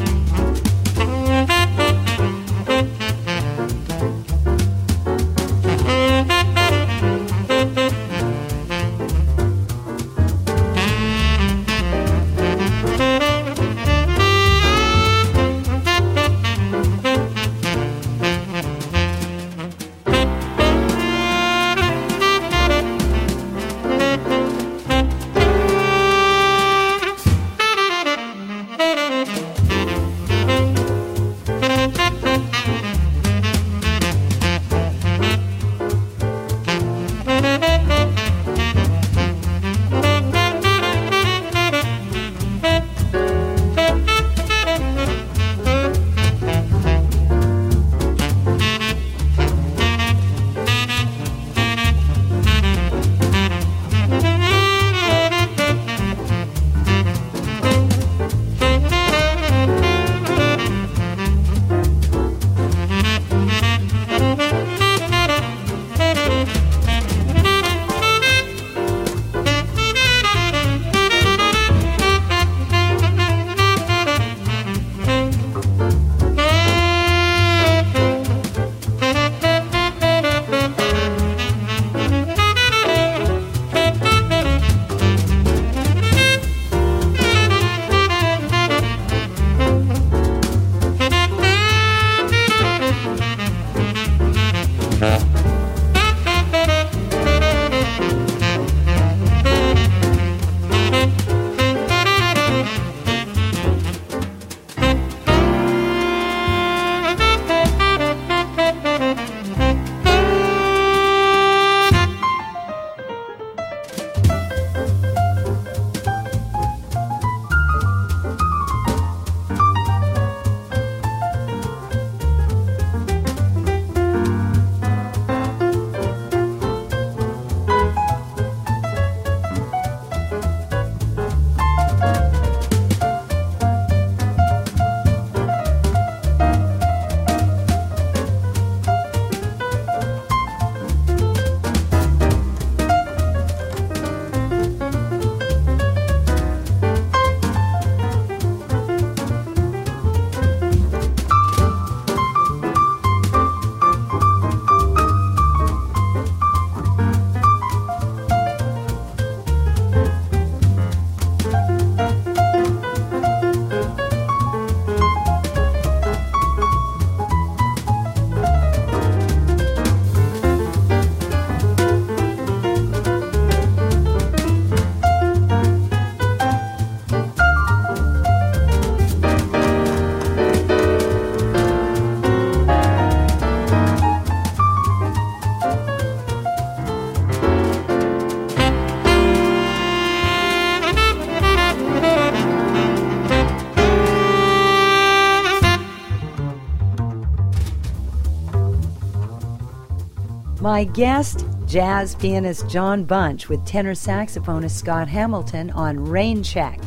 [200.81, 206.81] My guest, jazz pianist John Bunch with tenor saxophonist Scott Hamilton on Rain Check.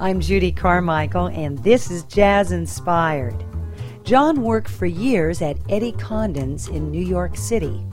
[0.00, 3.36] I'm Judy Carmichael, and this is Jazz Inspired.
[4.02, 7.86] John worked for years at Eddie Condon's in New York City.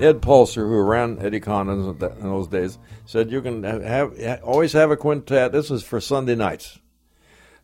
[0.00, 4.72] Ed Polcer, who ran Eddie Condon's in those days, said you can have, have always
[4.72, 5.52] have a quintet.
[5.52, 6.80] This is for Sunday nights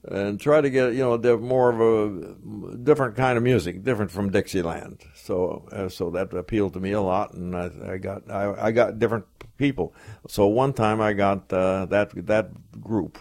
[0.05, 4.31] and try to get you know more of a different kind of music, different from
[4.31, 5.03] Dixieland.
[5.15, 8.71] So uh, so that appealed to me a lot, and I, I got I, I,
[8.73, 9.27] got different
[9.59, 9.95] people.
[10.29, 13.19] So one time I got uh, that that group.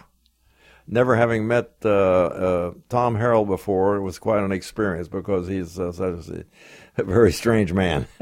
[0.92, 5.78] Never having met uh, uh Tom Harrell before, it was quite an experience because he's
[5.78, 6.44] uh, such a,
[6.96, 8.06] a, very strange man.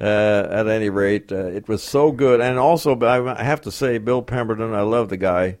[0.00, 4.22] Uh, at any rate, it was so good, and also I have to say, Bill
[4.22, 5.58] Pemberton, I love the guy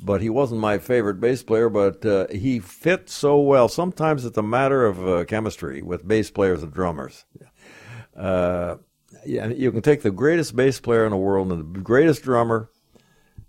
[0.00, 1.68] but he wasn't my favorite bass player.
[1.68, 3.68] But uh, he fit so well.
[3.68, 7.24] Sometimes it's a matter of uh, chemistry with bass players and drummers.
[8.16, 8.76] Uh,
[9.26, 12.70] yeah, you can take the greatest bass player in the world and the greatest drummer.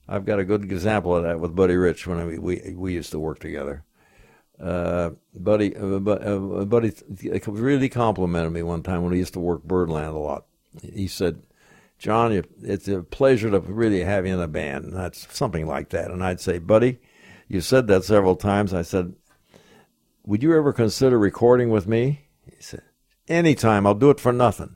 [0.07, 3.11] I've got a good example of that with Buddy Rich when we we, we used
[3.11, 3.83] to work together.
[4.59, 6.93] Uh, Buddy, uh, uh, Buddy
[7.47, 10.45] really complimented me one time when we used to work Birdland a lot.
[10.81, 11.41] He said,
[11.97, 14.93] John, it's a pleasure to really have you in a band.
[14.93, 16.11] That's something like that.
[16.11, 16.99] And I'd say, buddy,
[17.47, 18.73] you said that several times.
[18.73, 19.15] I said,
[20.25, 22.27] would you ever consider recording with me?
[22.45, 22.81] He said,
[23.27, 23.85] anytime.
[23.85, 24.75] I'll do it for nothing.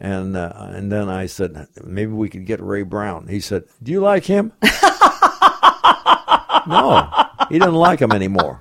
[0.00, 3.26] And uh, and then I said, maybe we could get Ray Brown.
[3.26, 4.52] He said, do you like him?
[6.68, 7.10] no,
[7.48, 8.60] he didn't like him anymore.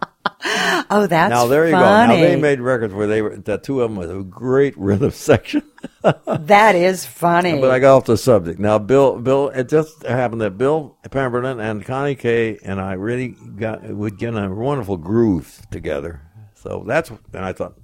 [0.89, 2.13] Oh, that's now there you funny.
[2.13, 2.21] go.
[2.21, 5.11] Now they made records where they were the two of them with a great rhythm
[5.11, 5.63] section.
[6.25, 7.59] that is funny.
[7.59, 8.59] But I got off the subject.
[8.59, 13.29] Now, Bill, Bill, it just happened that Bill Pemberton and Connie Kay and I really
[13.29, 16.21] got would get a wonderful groove together.
[16.55, 17.77] So that's and I thought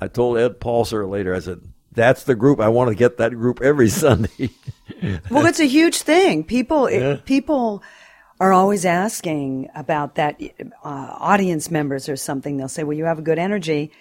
[0.00, 1.34] I told Ed Polcer later.
[1.34, 1.60] I said
[1.92, 4.50] that's the group I want to get that group every Sunday.
[5.30, 6.44] well, it's a huge thing.
[6.44, 7.12] People, yeah.
[7.12, 7.82] it, people
[8.38, 10.40] are always asking about that
[10.84, 12.56] uh, audience members or something.
[12.56, 13.92] They'll say, well, you have a good energy.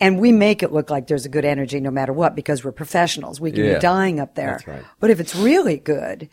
[0.00, 2.72] And we make it look like there's a good energy no matter what because we're
[2.72, 3.40] professionals.
[3.40, 4.60] We can yeah, be dying up there.
[4.66, 4.82] Right.
[4.98, 6.28] But if it's really good,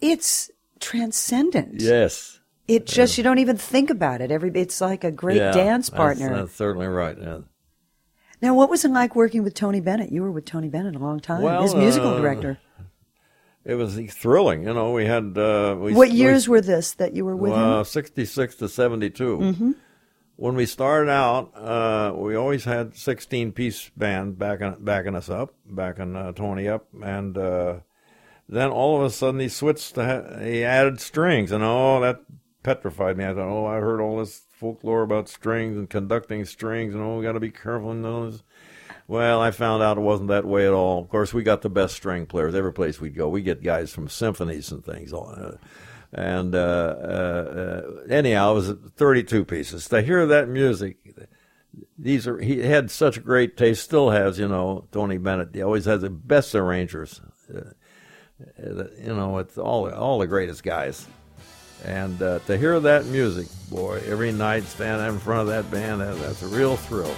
[0.00, 0.50] it's
[0.80, 1.80] transcendent.
[1.80, 2.40] Yes.
[2.68, 3.22] It just, yeah.
[3.22, 4.30] you don't even think about it.
[4.30, 6.28] Every, it's like a great yeah, dance partner.
[6.28, 7.16] That's, that's certainly right.
[8.42, 10.12] Now, what was it like working with Tony Bennett?
[10.12, 12.58] You were with Tony Bennett a long time, well, his musical uh, director
[13.64, 14.62] it was thrilling.
[14.64, 15.36] You know, we had.
[15.36, 17.84] Uh, we, what years we, were this that you were with uh, him?
[17.84, 19.38] Sixty six to seventy two.
[19.38, 19.70] mm mm-hmm.
[20.36, 25.54] When we started out, uh, we always had sixteen piece band backing backing us up,
[25.66, 27.80] backing uh, Tony up, and uh,
[28.48, 29.96] then all of a sudden he switched.
[29.96, 32.22] To ha- he added strings, and oh, that
[32.62, 33.26] petrified me.
[33.26, 37.18] I thought, oh, I heard all this folklore about strings and conducting strings, and oh,
[37.18, 37.90] we got to be careful.
[37.90, 38.42] And those
[39.10, 41.00] well, I found out it wasn't that way at all.
[41.00, 43.28] Of course, we got the best string players every place we'd go.
[43.28, 45.12] We get guys from symphonies and things.
[45.12, 45.56] Uh,
[46.12, 49.88] and uh, uh, uh, anyhow, it was 32 pieces.
[49.88, 50.96] To hear that music,
[51.98, 54.86] these are he had such a great taste, still has, you know.
[54.92, 57.20] Tony Bennett, he always has the best arrangers.
[57.52, 57.62] Uh,
[58.64, 61.08] uh, you know, it's all all the greatest guys.
[61.84, 66.00] And uh, to hear that music, boy, every night standing in front of that band,
[66.00, 67.16] that, that's a real thrill.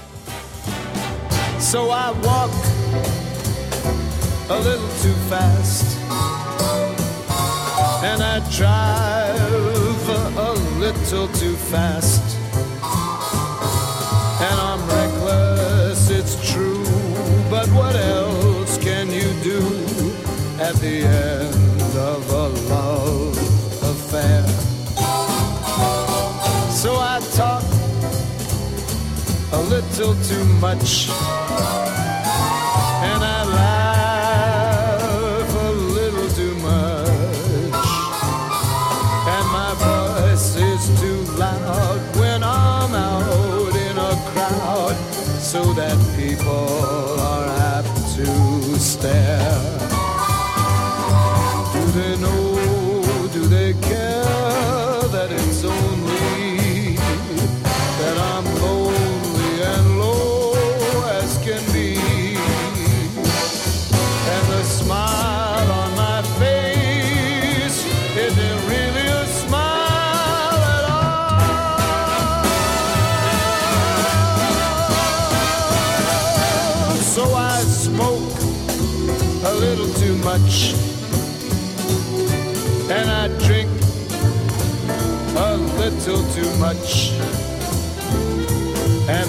[1.63, 2.51] So I walk
[4.51, 5.97] a little too fast,
[8.05, 12.37] and I drive a little too fast,
[29.91, 31.92] little too much.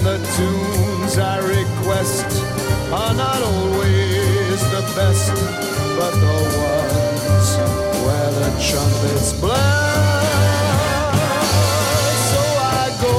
[0.04, 2.26] The tunes I request
[2.92, 5.32] are not always the best,
[5.98, 7.48] but the ones
[8.04, 10.44] where the trumpets blast.
[12.30, 12.42] So
[12.80, 13.16] I go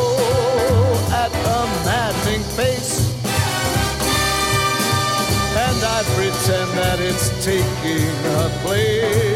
[1.21, 2.95] at a maddening pace,
[5.65, 8.13] and I pretend that it's taking
[8.43, 9.34] a place.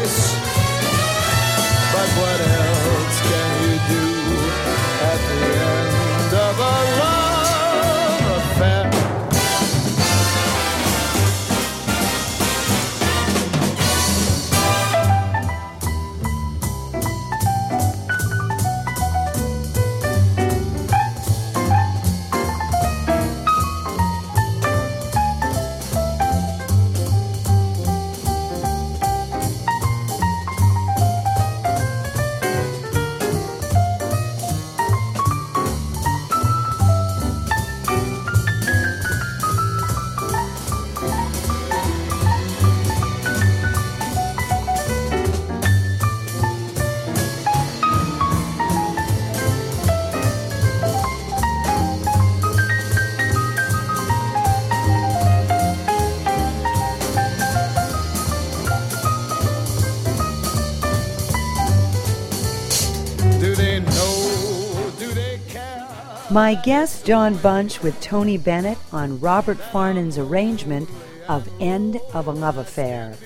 [66.30, 70.88] My guest, John Bunch, with Tony Bennett on Robert Farnon's arrangement
[71.28, 73.16] of End of a Love Affair.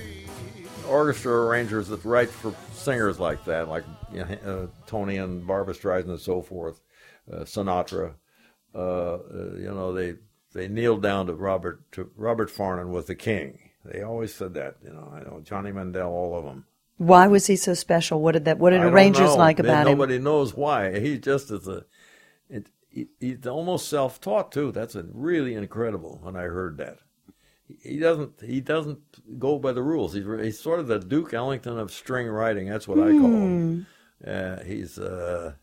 [0.87, 5.75] orchestra arrangers that write for singers like that, like you know, uh, Tony and Barbra
[5.75, 6.81] Streisand and so forth,
[7.31, 8.15] uh, Sinatra.
[8.73, 9.19] Uh, uh,
[9.55, 10.15] you know, they
[10.53, 13.59] they kneeled down to Robert to Robert Farnon was the king.
[13.83, 14.77] They always said that.
[14.83, 16.65] You know, I know Johnny Mandel, all of them.
[16.97, 18.19] Why was he so special?
[18.19, 18.57] What did that?
[18.57, 19.97] What did arrangers like about him?
[19.97, 20.99] Nobody knows why.
[20.99, 21.85] He just is a.
[22.49, 22.67] It,
[23.19, 24.71] he's almost self-taught too.
[24.71, 26.19] That's a really incredible.
[26.21, 26.99] When I heard that,
[27.81, 28.41] he doesn't.
[28.41, 30.13] He doesn't go by the rules.
[30.13, 32.69] He's, he's sort of the Duke Ellington of string writing.
[32.69, 33.87] That's what I call him.
[34.25, 34.97] Uh, he's.
[34.97, 35.53] Uh,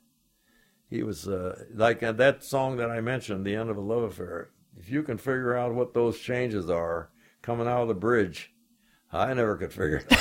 [0.90, 4.02] he was uh, like uh, that song that I mentioned, "The End of a Love
[4.02, 7.10] Affair." If you can figure out what those changes are
[7.40, 8.52] coming out of the bridge,
[9.12, 10.18] I never could figure it out.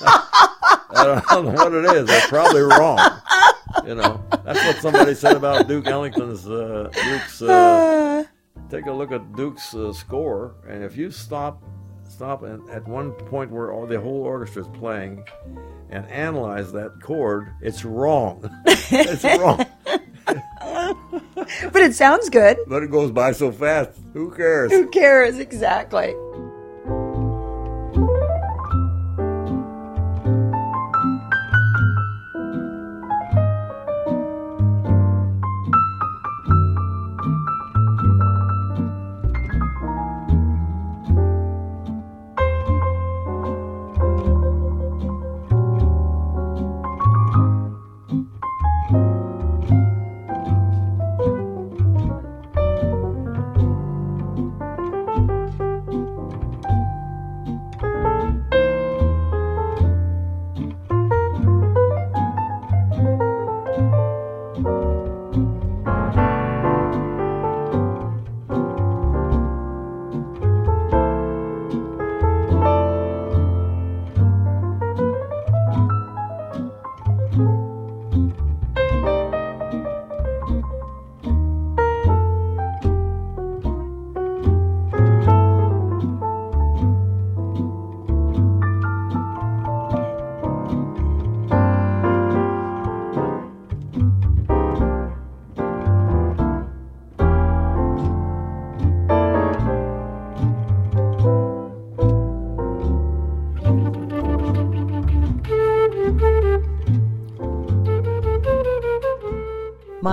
[0.00, 2.06] I don't, I don't know what it is.
[2.06, 2.98] They're probably wrong.
[3.86, 7.42] You know, that's what somebody said about Duke Ellington's uh, Duke's.
[7.42, 8.24] Uh,
[8.70, 11.62] take a look at Duke's uh, score, and if you stop,
[12.08, 15.24] stop at, at one point where all the whole orchestra is playing,
[15.90, 18.48] and analyze that chord, it's wrong.
[18.66, 19.66] it's wrong.
[21.72, 22.56] but it sounds good.
[22.66, 23.90] But it goes by so fast.
[24.12, 24.70] Who cares?
[24.70, 25.38] Who cares?
[25.38, 26.14] Exactly.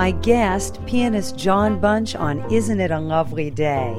[0.10, 3.96] My guest, pianist John Bunch, on Isn't It a Lovely Day?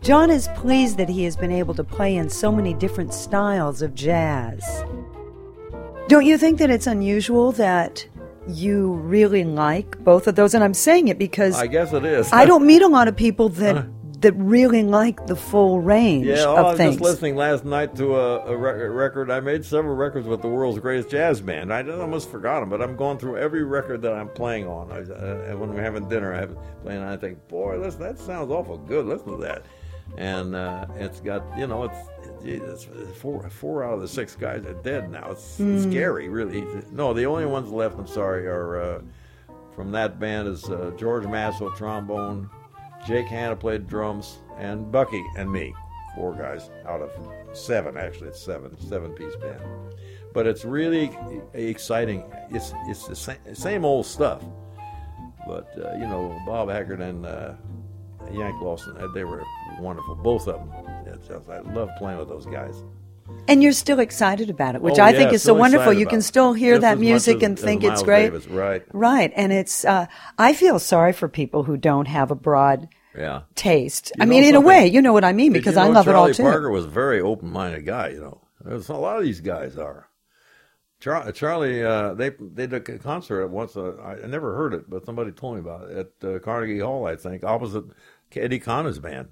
[0.00, 3.82] John is pleased that he has been able to play in so many different styles
[3.82, 4.64] of jazz.
[6.08, 8.04] Don't you think that it's unusual that
[8.48, 10.54] you really like both of those?
[10.54, 12.32] And I'm saying it because I guess it is.
[12.32, 13.86] I don't meet a lot of people that
[14.22, 16.94] that really like the full range Yeah, well, of I was things.
[16.94, 19.30] just listening last night to a, a rec- record.
[19.30, 21.72] I made several records with the world's greatest jazz band.
[21.72, 24.90] I almost forgot them, but I'm going through every record that I'm playing on.
[24.90, 27.00] I, and when we're having dinner, I have playing.
[27.02, 29.06] And I think, boy, listen, that sounds awful good.
[29.06, 29.64] Listen to that.
[30.18, 32.86] And uh, it's got, you know, it's Jesus,
[33.20, 35.30] four four out of the six guys are dead now.
[35.30, 36.64] It's scary, really.
[36.90, 37.98] No, the only ones left.
[37.98, 39.00] I'm sorry, are uh,
[39.74, 42.50] from that band is uh, George Masso trombone,
[43.06, 45.74] Jake Hanna played drums, and Bucky and me,
[46.14, 47.10] four guys out of
[47.56, 47.96] seven.
[47.96, 49.60] Actually, it's seven, seven piece band.
[50.32, 51.10] But it's really
[51.52, 52.24] exciting.
[52.50, 54.42] It's it's the same, same old stuff.
[55.46, 57.54] But uh, you know, Bob Haggart and uh,
[58.32, 59.42] Yank Lawson, uh, they were
[59.80, 60.14] wonderful.
[60.14, 60.72] Both of them.
[61.26, 62.82] Just, I love playing with those guys.
[63.48, 65.92] And you're still excited about it, which Oh, I yeah, think is so wonderful.
[65.92, 68.24] You can still hear that music as- and think it's great.
[68.30, 68.84] Davis, right?
[68.92, 69.84] Right, and it's.
[69.84, 70.06] Uh,
[70.38, 73.42] I feel sorry for people who don't have a broad Yeah.
[73.54, 74.12] taste.
[74.20, 76.08] I mean, in a way, you know what I mean, because you I know love
[76.08, 76.42] it all Charlie too.
[76.44, 78.08] Parker was a very open-minded guy.
[78.10, 80.08] You know, There's a lot of these guys are.
[81.00, 83.76] Char- Charlie, uh, they they did a concert once.
[83.76, 86.78] Uh, I I never heard it, but somebody told me about it at uh, Carnegie
[86.78, 87.84] Hall, I think, opposite
[88.36, 89.30] Eddie Condon's band.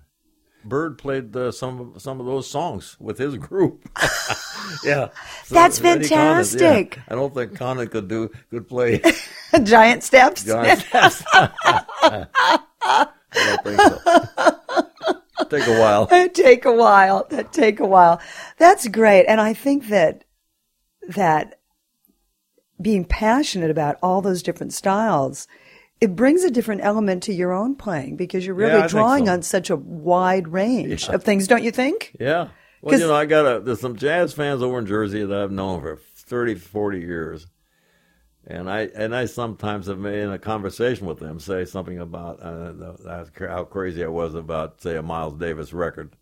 [0.64, 3.88] Bird played uh, some some of those songs with his group.
[4.84, 5.08] yeah,
[5.44, 6.16] So That's Condon's- yeah.
[6.18, 6.98] fantastic.
[7.08, 9.00] I don't think Connor could do could play
[9.62, 10.44] Giant steps.
[10.44, 11.22] John Steps.
[11.32, 15.46] I don't think so.
[15.48, 16.08] Take a while.
[16.12, 17.26] It'd take a while.
[17.30, 18.20] That'd take a while.
[18.58, 19.24] That's great.
[19.26, 20.24] And I think that
[21.08, 21.58] that
[22.80, 25.46] being passionate about all those different styles,
[26.00, 29.32] it brings a different element to your own playing because you're really think drawing so.
[29.32, 31.14] on such a wide range Yeah.
[31.14, 32.16] of things, don't you think?
[32.18, 32.48] Yeah.
[32.82, 35.50] Well, you know, I got a, there's some jazz fans over in Jersey that I've
[35.52, 37.46] known for 30, 40 years.
[38.46, 42.40] And I and I sometimes have made in a conversation with them say something about
[42.40, 46.16] uh, the- how crazy I was about say a Miles Davis record,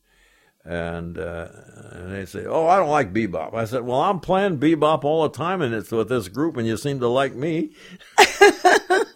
[0.64, 1.46] and uh,
[1.92, 5.22] and they say, "Oh, I don't like bebop." I said, "Well, I'm playing bebop all
[5.22, 7.70] the time, and it's with this group, and you seem to like me."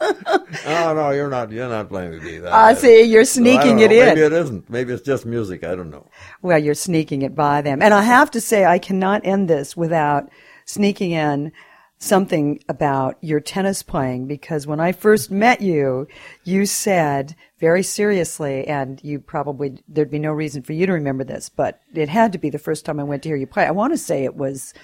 [0.67, 1.51] oh no, you're not.
[1.51, 2.39] You're not playing with me.
[2.39, 3.03] That- I see.
[3.03, 3.83] You're So I sneaking know.
[3.85, 4.07] it in.
[4.07, 4.69] Maybe it isn't.
[4.71, 5.65] Maybe it's just music.
[5.65, 6.09] I don't know.
[6.43, 7.83] Well, you're sneaking it by them.
[7.83, 10.29] And I have to say, I cannot end this without
[10.65, 11.53] sneaking in
[11.99, 16.09] something about your tennis playing because when I first met you,
[16.43, 21.23] you said very seriously, and you probably, there'd be no reason for you to remember
[21.23, 23.67] this, but it had to be the first time I went to hear you play.
[23.67, 24.75] I want to say it was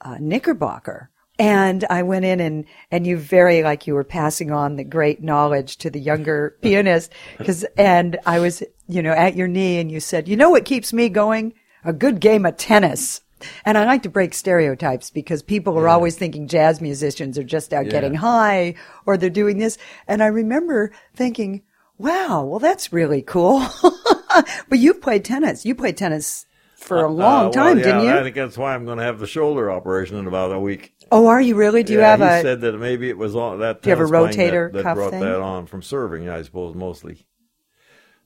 [0.00, 1.10] uh, Knickerbocker.
[1.38, 5.22] And I went in and, and you very like you were passing on the great
[5.22, 7.12] knowledge to the younger pianist.
[7.44, 10.64] Cause, and I was, you know, at your knee and you said, you know what
[10.64, 11.52] keeps me going?
[11.84, 13.20] A good game of tennis.
[13.66, 17.74] And I like to break stereotypes because people are always thinking jazz musicians are just
[17.74, 17.92] out Yeah.
[17.92, 18.74] getting high
[19.04, 19.76] or they're doing this.
[20.08, 21.62] And I remember thinking,
[21.98, 23.62] wow, well, that's really cool.
[24.68, 25.66] but you played tennis.
[25.66, 28.10] You played tennis for a Uh, long well, time, yeah, didn't you?
[28.10, 30.94] I think that's why I'm going to have the shoulder operation in about a week.
[31.10, 31.82] Oh, are you really?
[31.82, 32.42] Do you yeah, have he a?
[32.42, 33.82] said that maybe it was on that.
[33.82, 35.20] Do you have a rotator that, that cuff brought thing?
[35.20, 36.28] that on from serving?
[36.28, 37.26] I suppose mostly.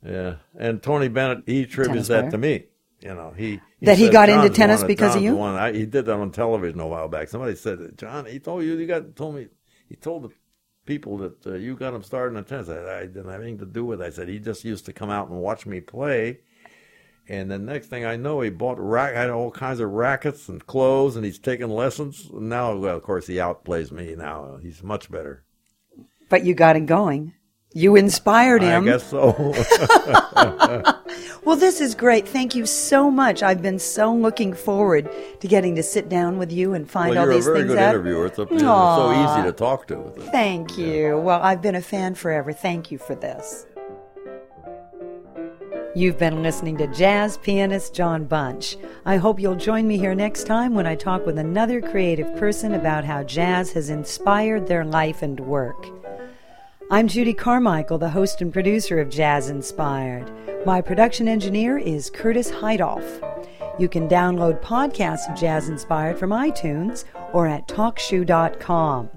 [0.05, 2.31] Yeah, and Tony Bennett he attributes Tennis that player.
[2.31, 2.65] to me.
[3.01, 5.57] You know, he, That he got into "John's the tennis because of you?" One.
[5.57, 7.29] I, he did that on television a while back.
[7.29, 9.49] Somebody said, "John, he told you you got told me
[9.89, 10.31] he told the
[10.87, 13.67] people that uh, you got him started in tennis." I, I didn't have anything to
[13.67, 14.07] do with it.
[14.07, 16.41] I said he just used to come out and watch me play.
[17.29, 20.67] And the next thing I know, he bought rack, had all kinds of rackets and
[20.67, 22.29] clothes, and he's taking lessons.
[22.33, 24.17] Now, well, of course, he outplays me.
[24.17, 25.45] Now he's much better.
[26.29, 27.35] But you got him going.
[27.73, 28.83] You inspired him.
[28.83, 29.55] I guess so.
[31.43, 32.29] Well, this is great.
[32.29, 33.43] Thank you so much.
[33.43, 35.11] I've been so looking forward
[35.41, 37.59] to getting to sit down with you and find well, all you're a these very
[37.61, 37.95] things good out.
[37.95, 38.27] interviewer.
[38.27, 40.13] It's, a, it's so easy to talk to.
[40.31, 41.17] Thank you.
[41.19, 42.53] Well, I've been a fan forever.
[42.53, 43.67] Thank you for this.
[45.93, 48.77] You've been listening to jazz pianist John Bunch.
[49.05, 52.75] I hope you'll join me here next time when I talk with another creative person
[52.75, 55.89] about how jazz has inspired their life and work.
[56.93, 60.31] I'm Judy Carmichael, the host and producer of Jazz Inspired.
[60.65, 63.27] My production engineer is Curtis Heidoff.
[63.81, 69.11] You can download podcasts of Jazz Inspired from iTunes or at talkshoe.com.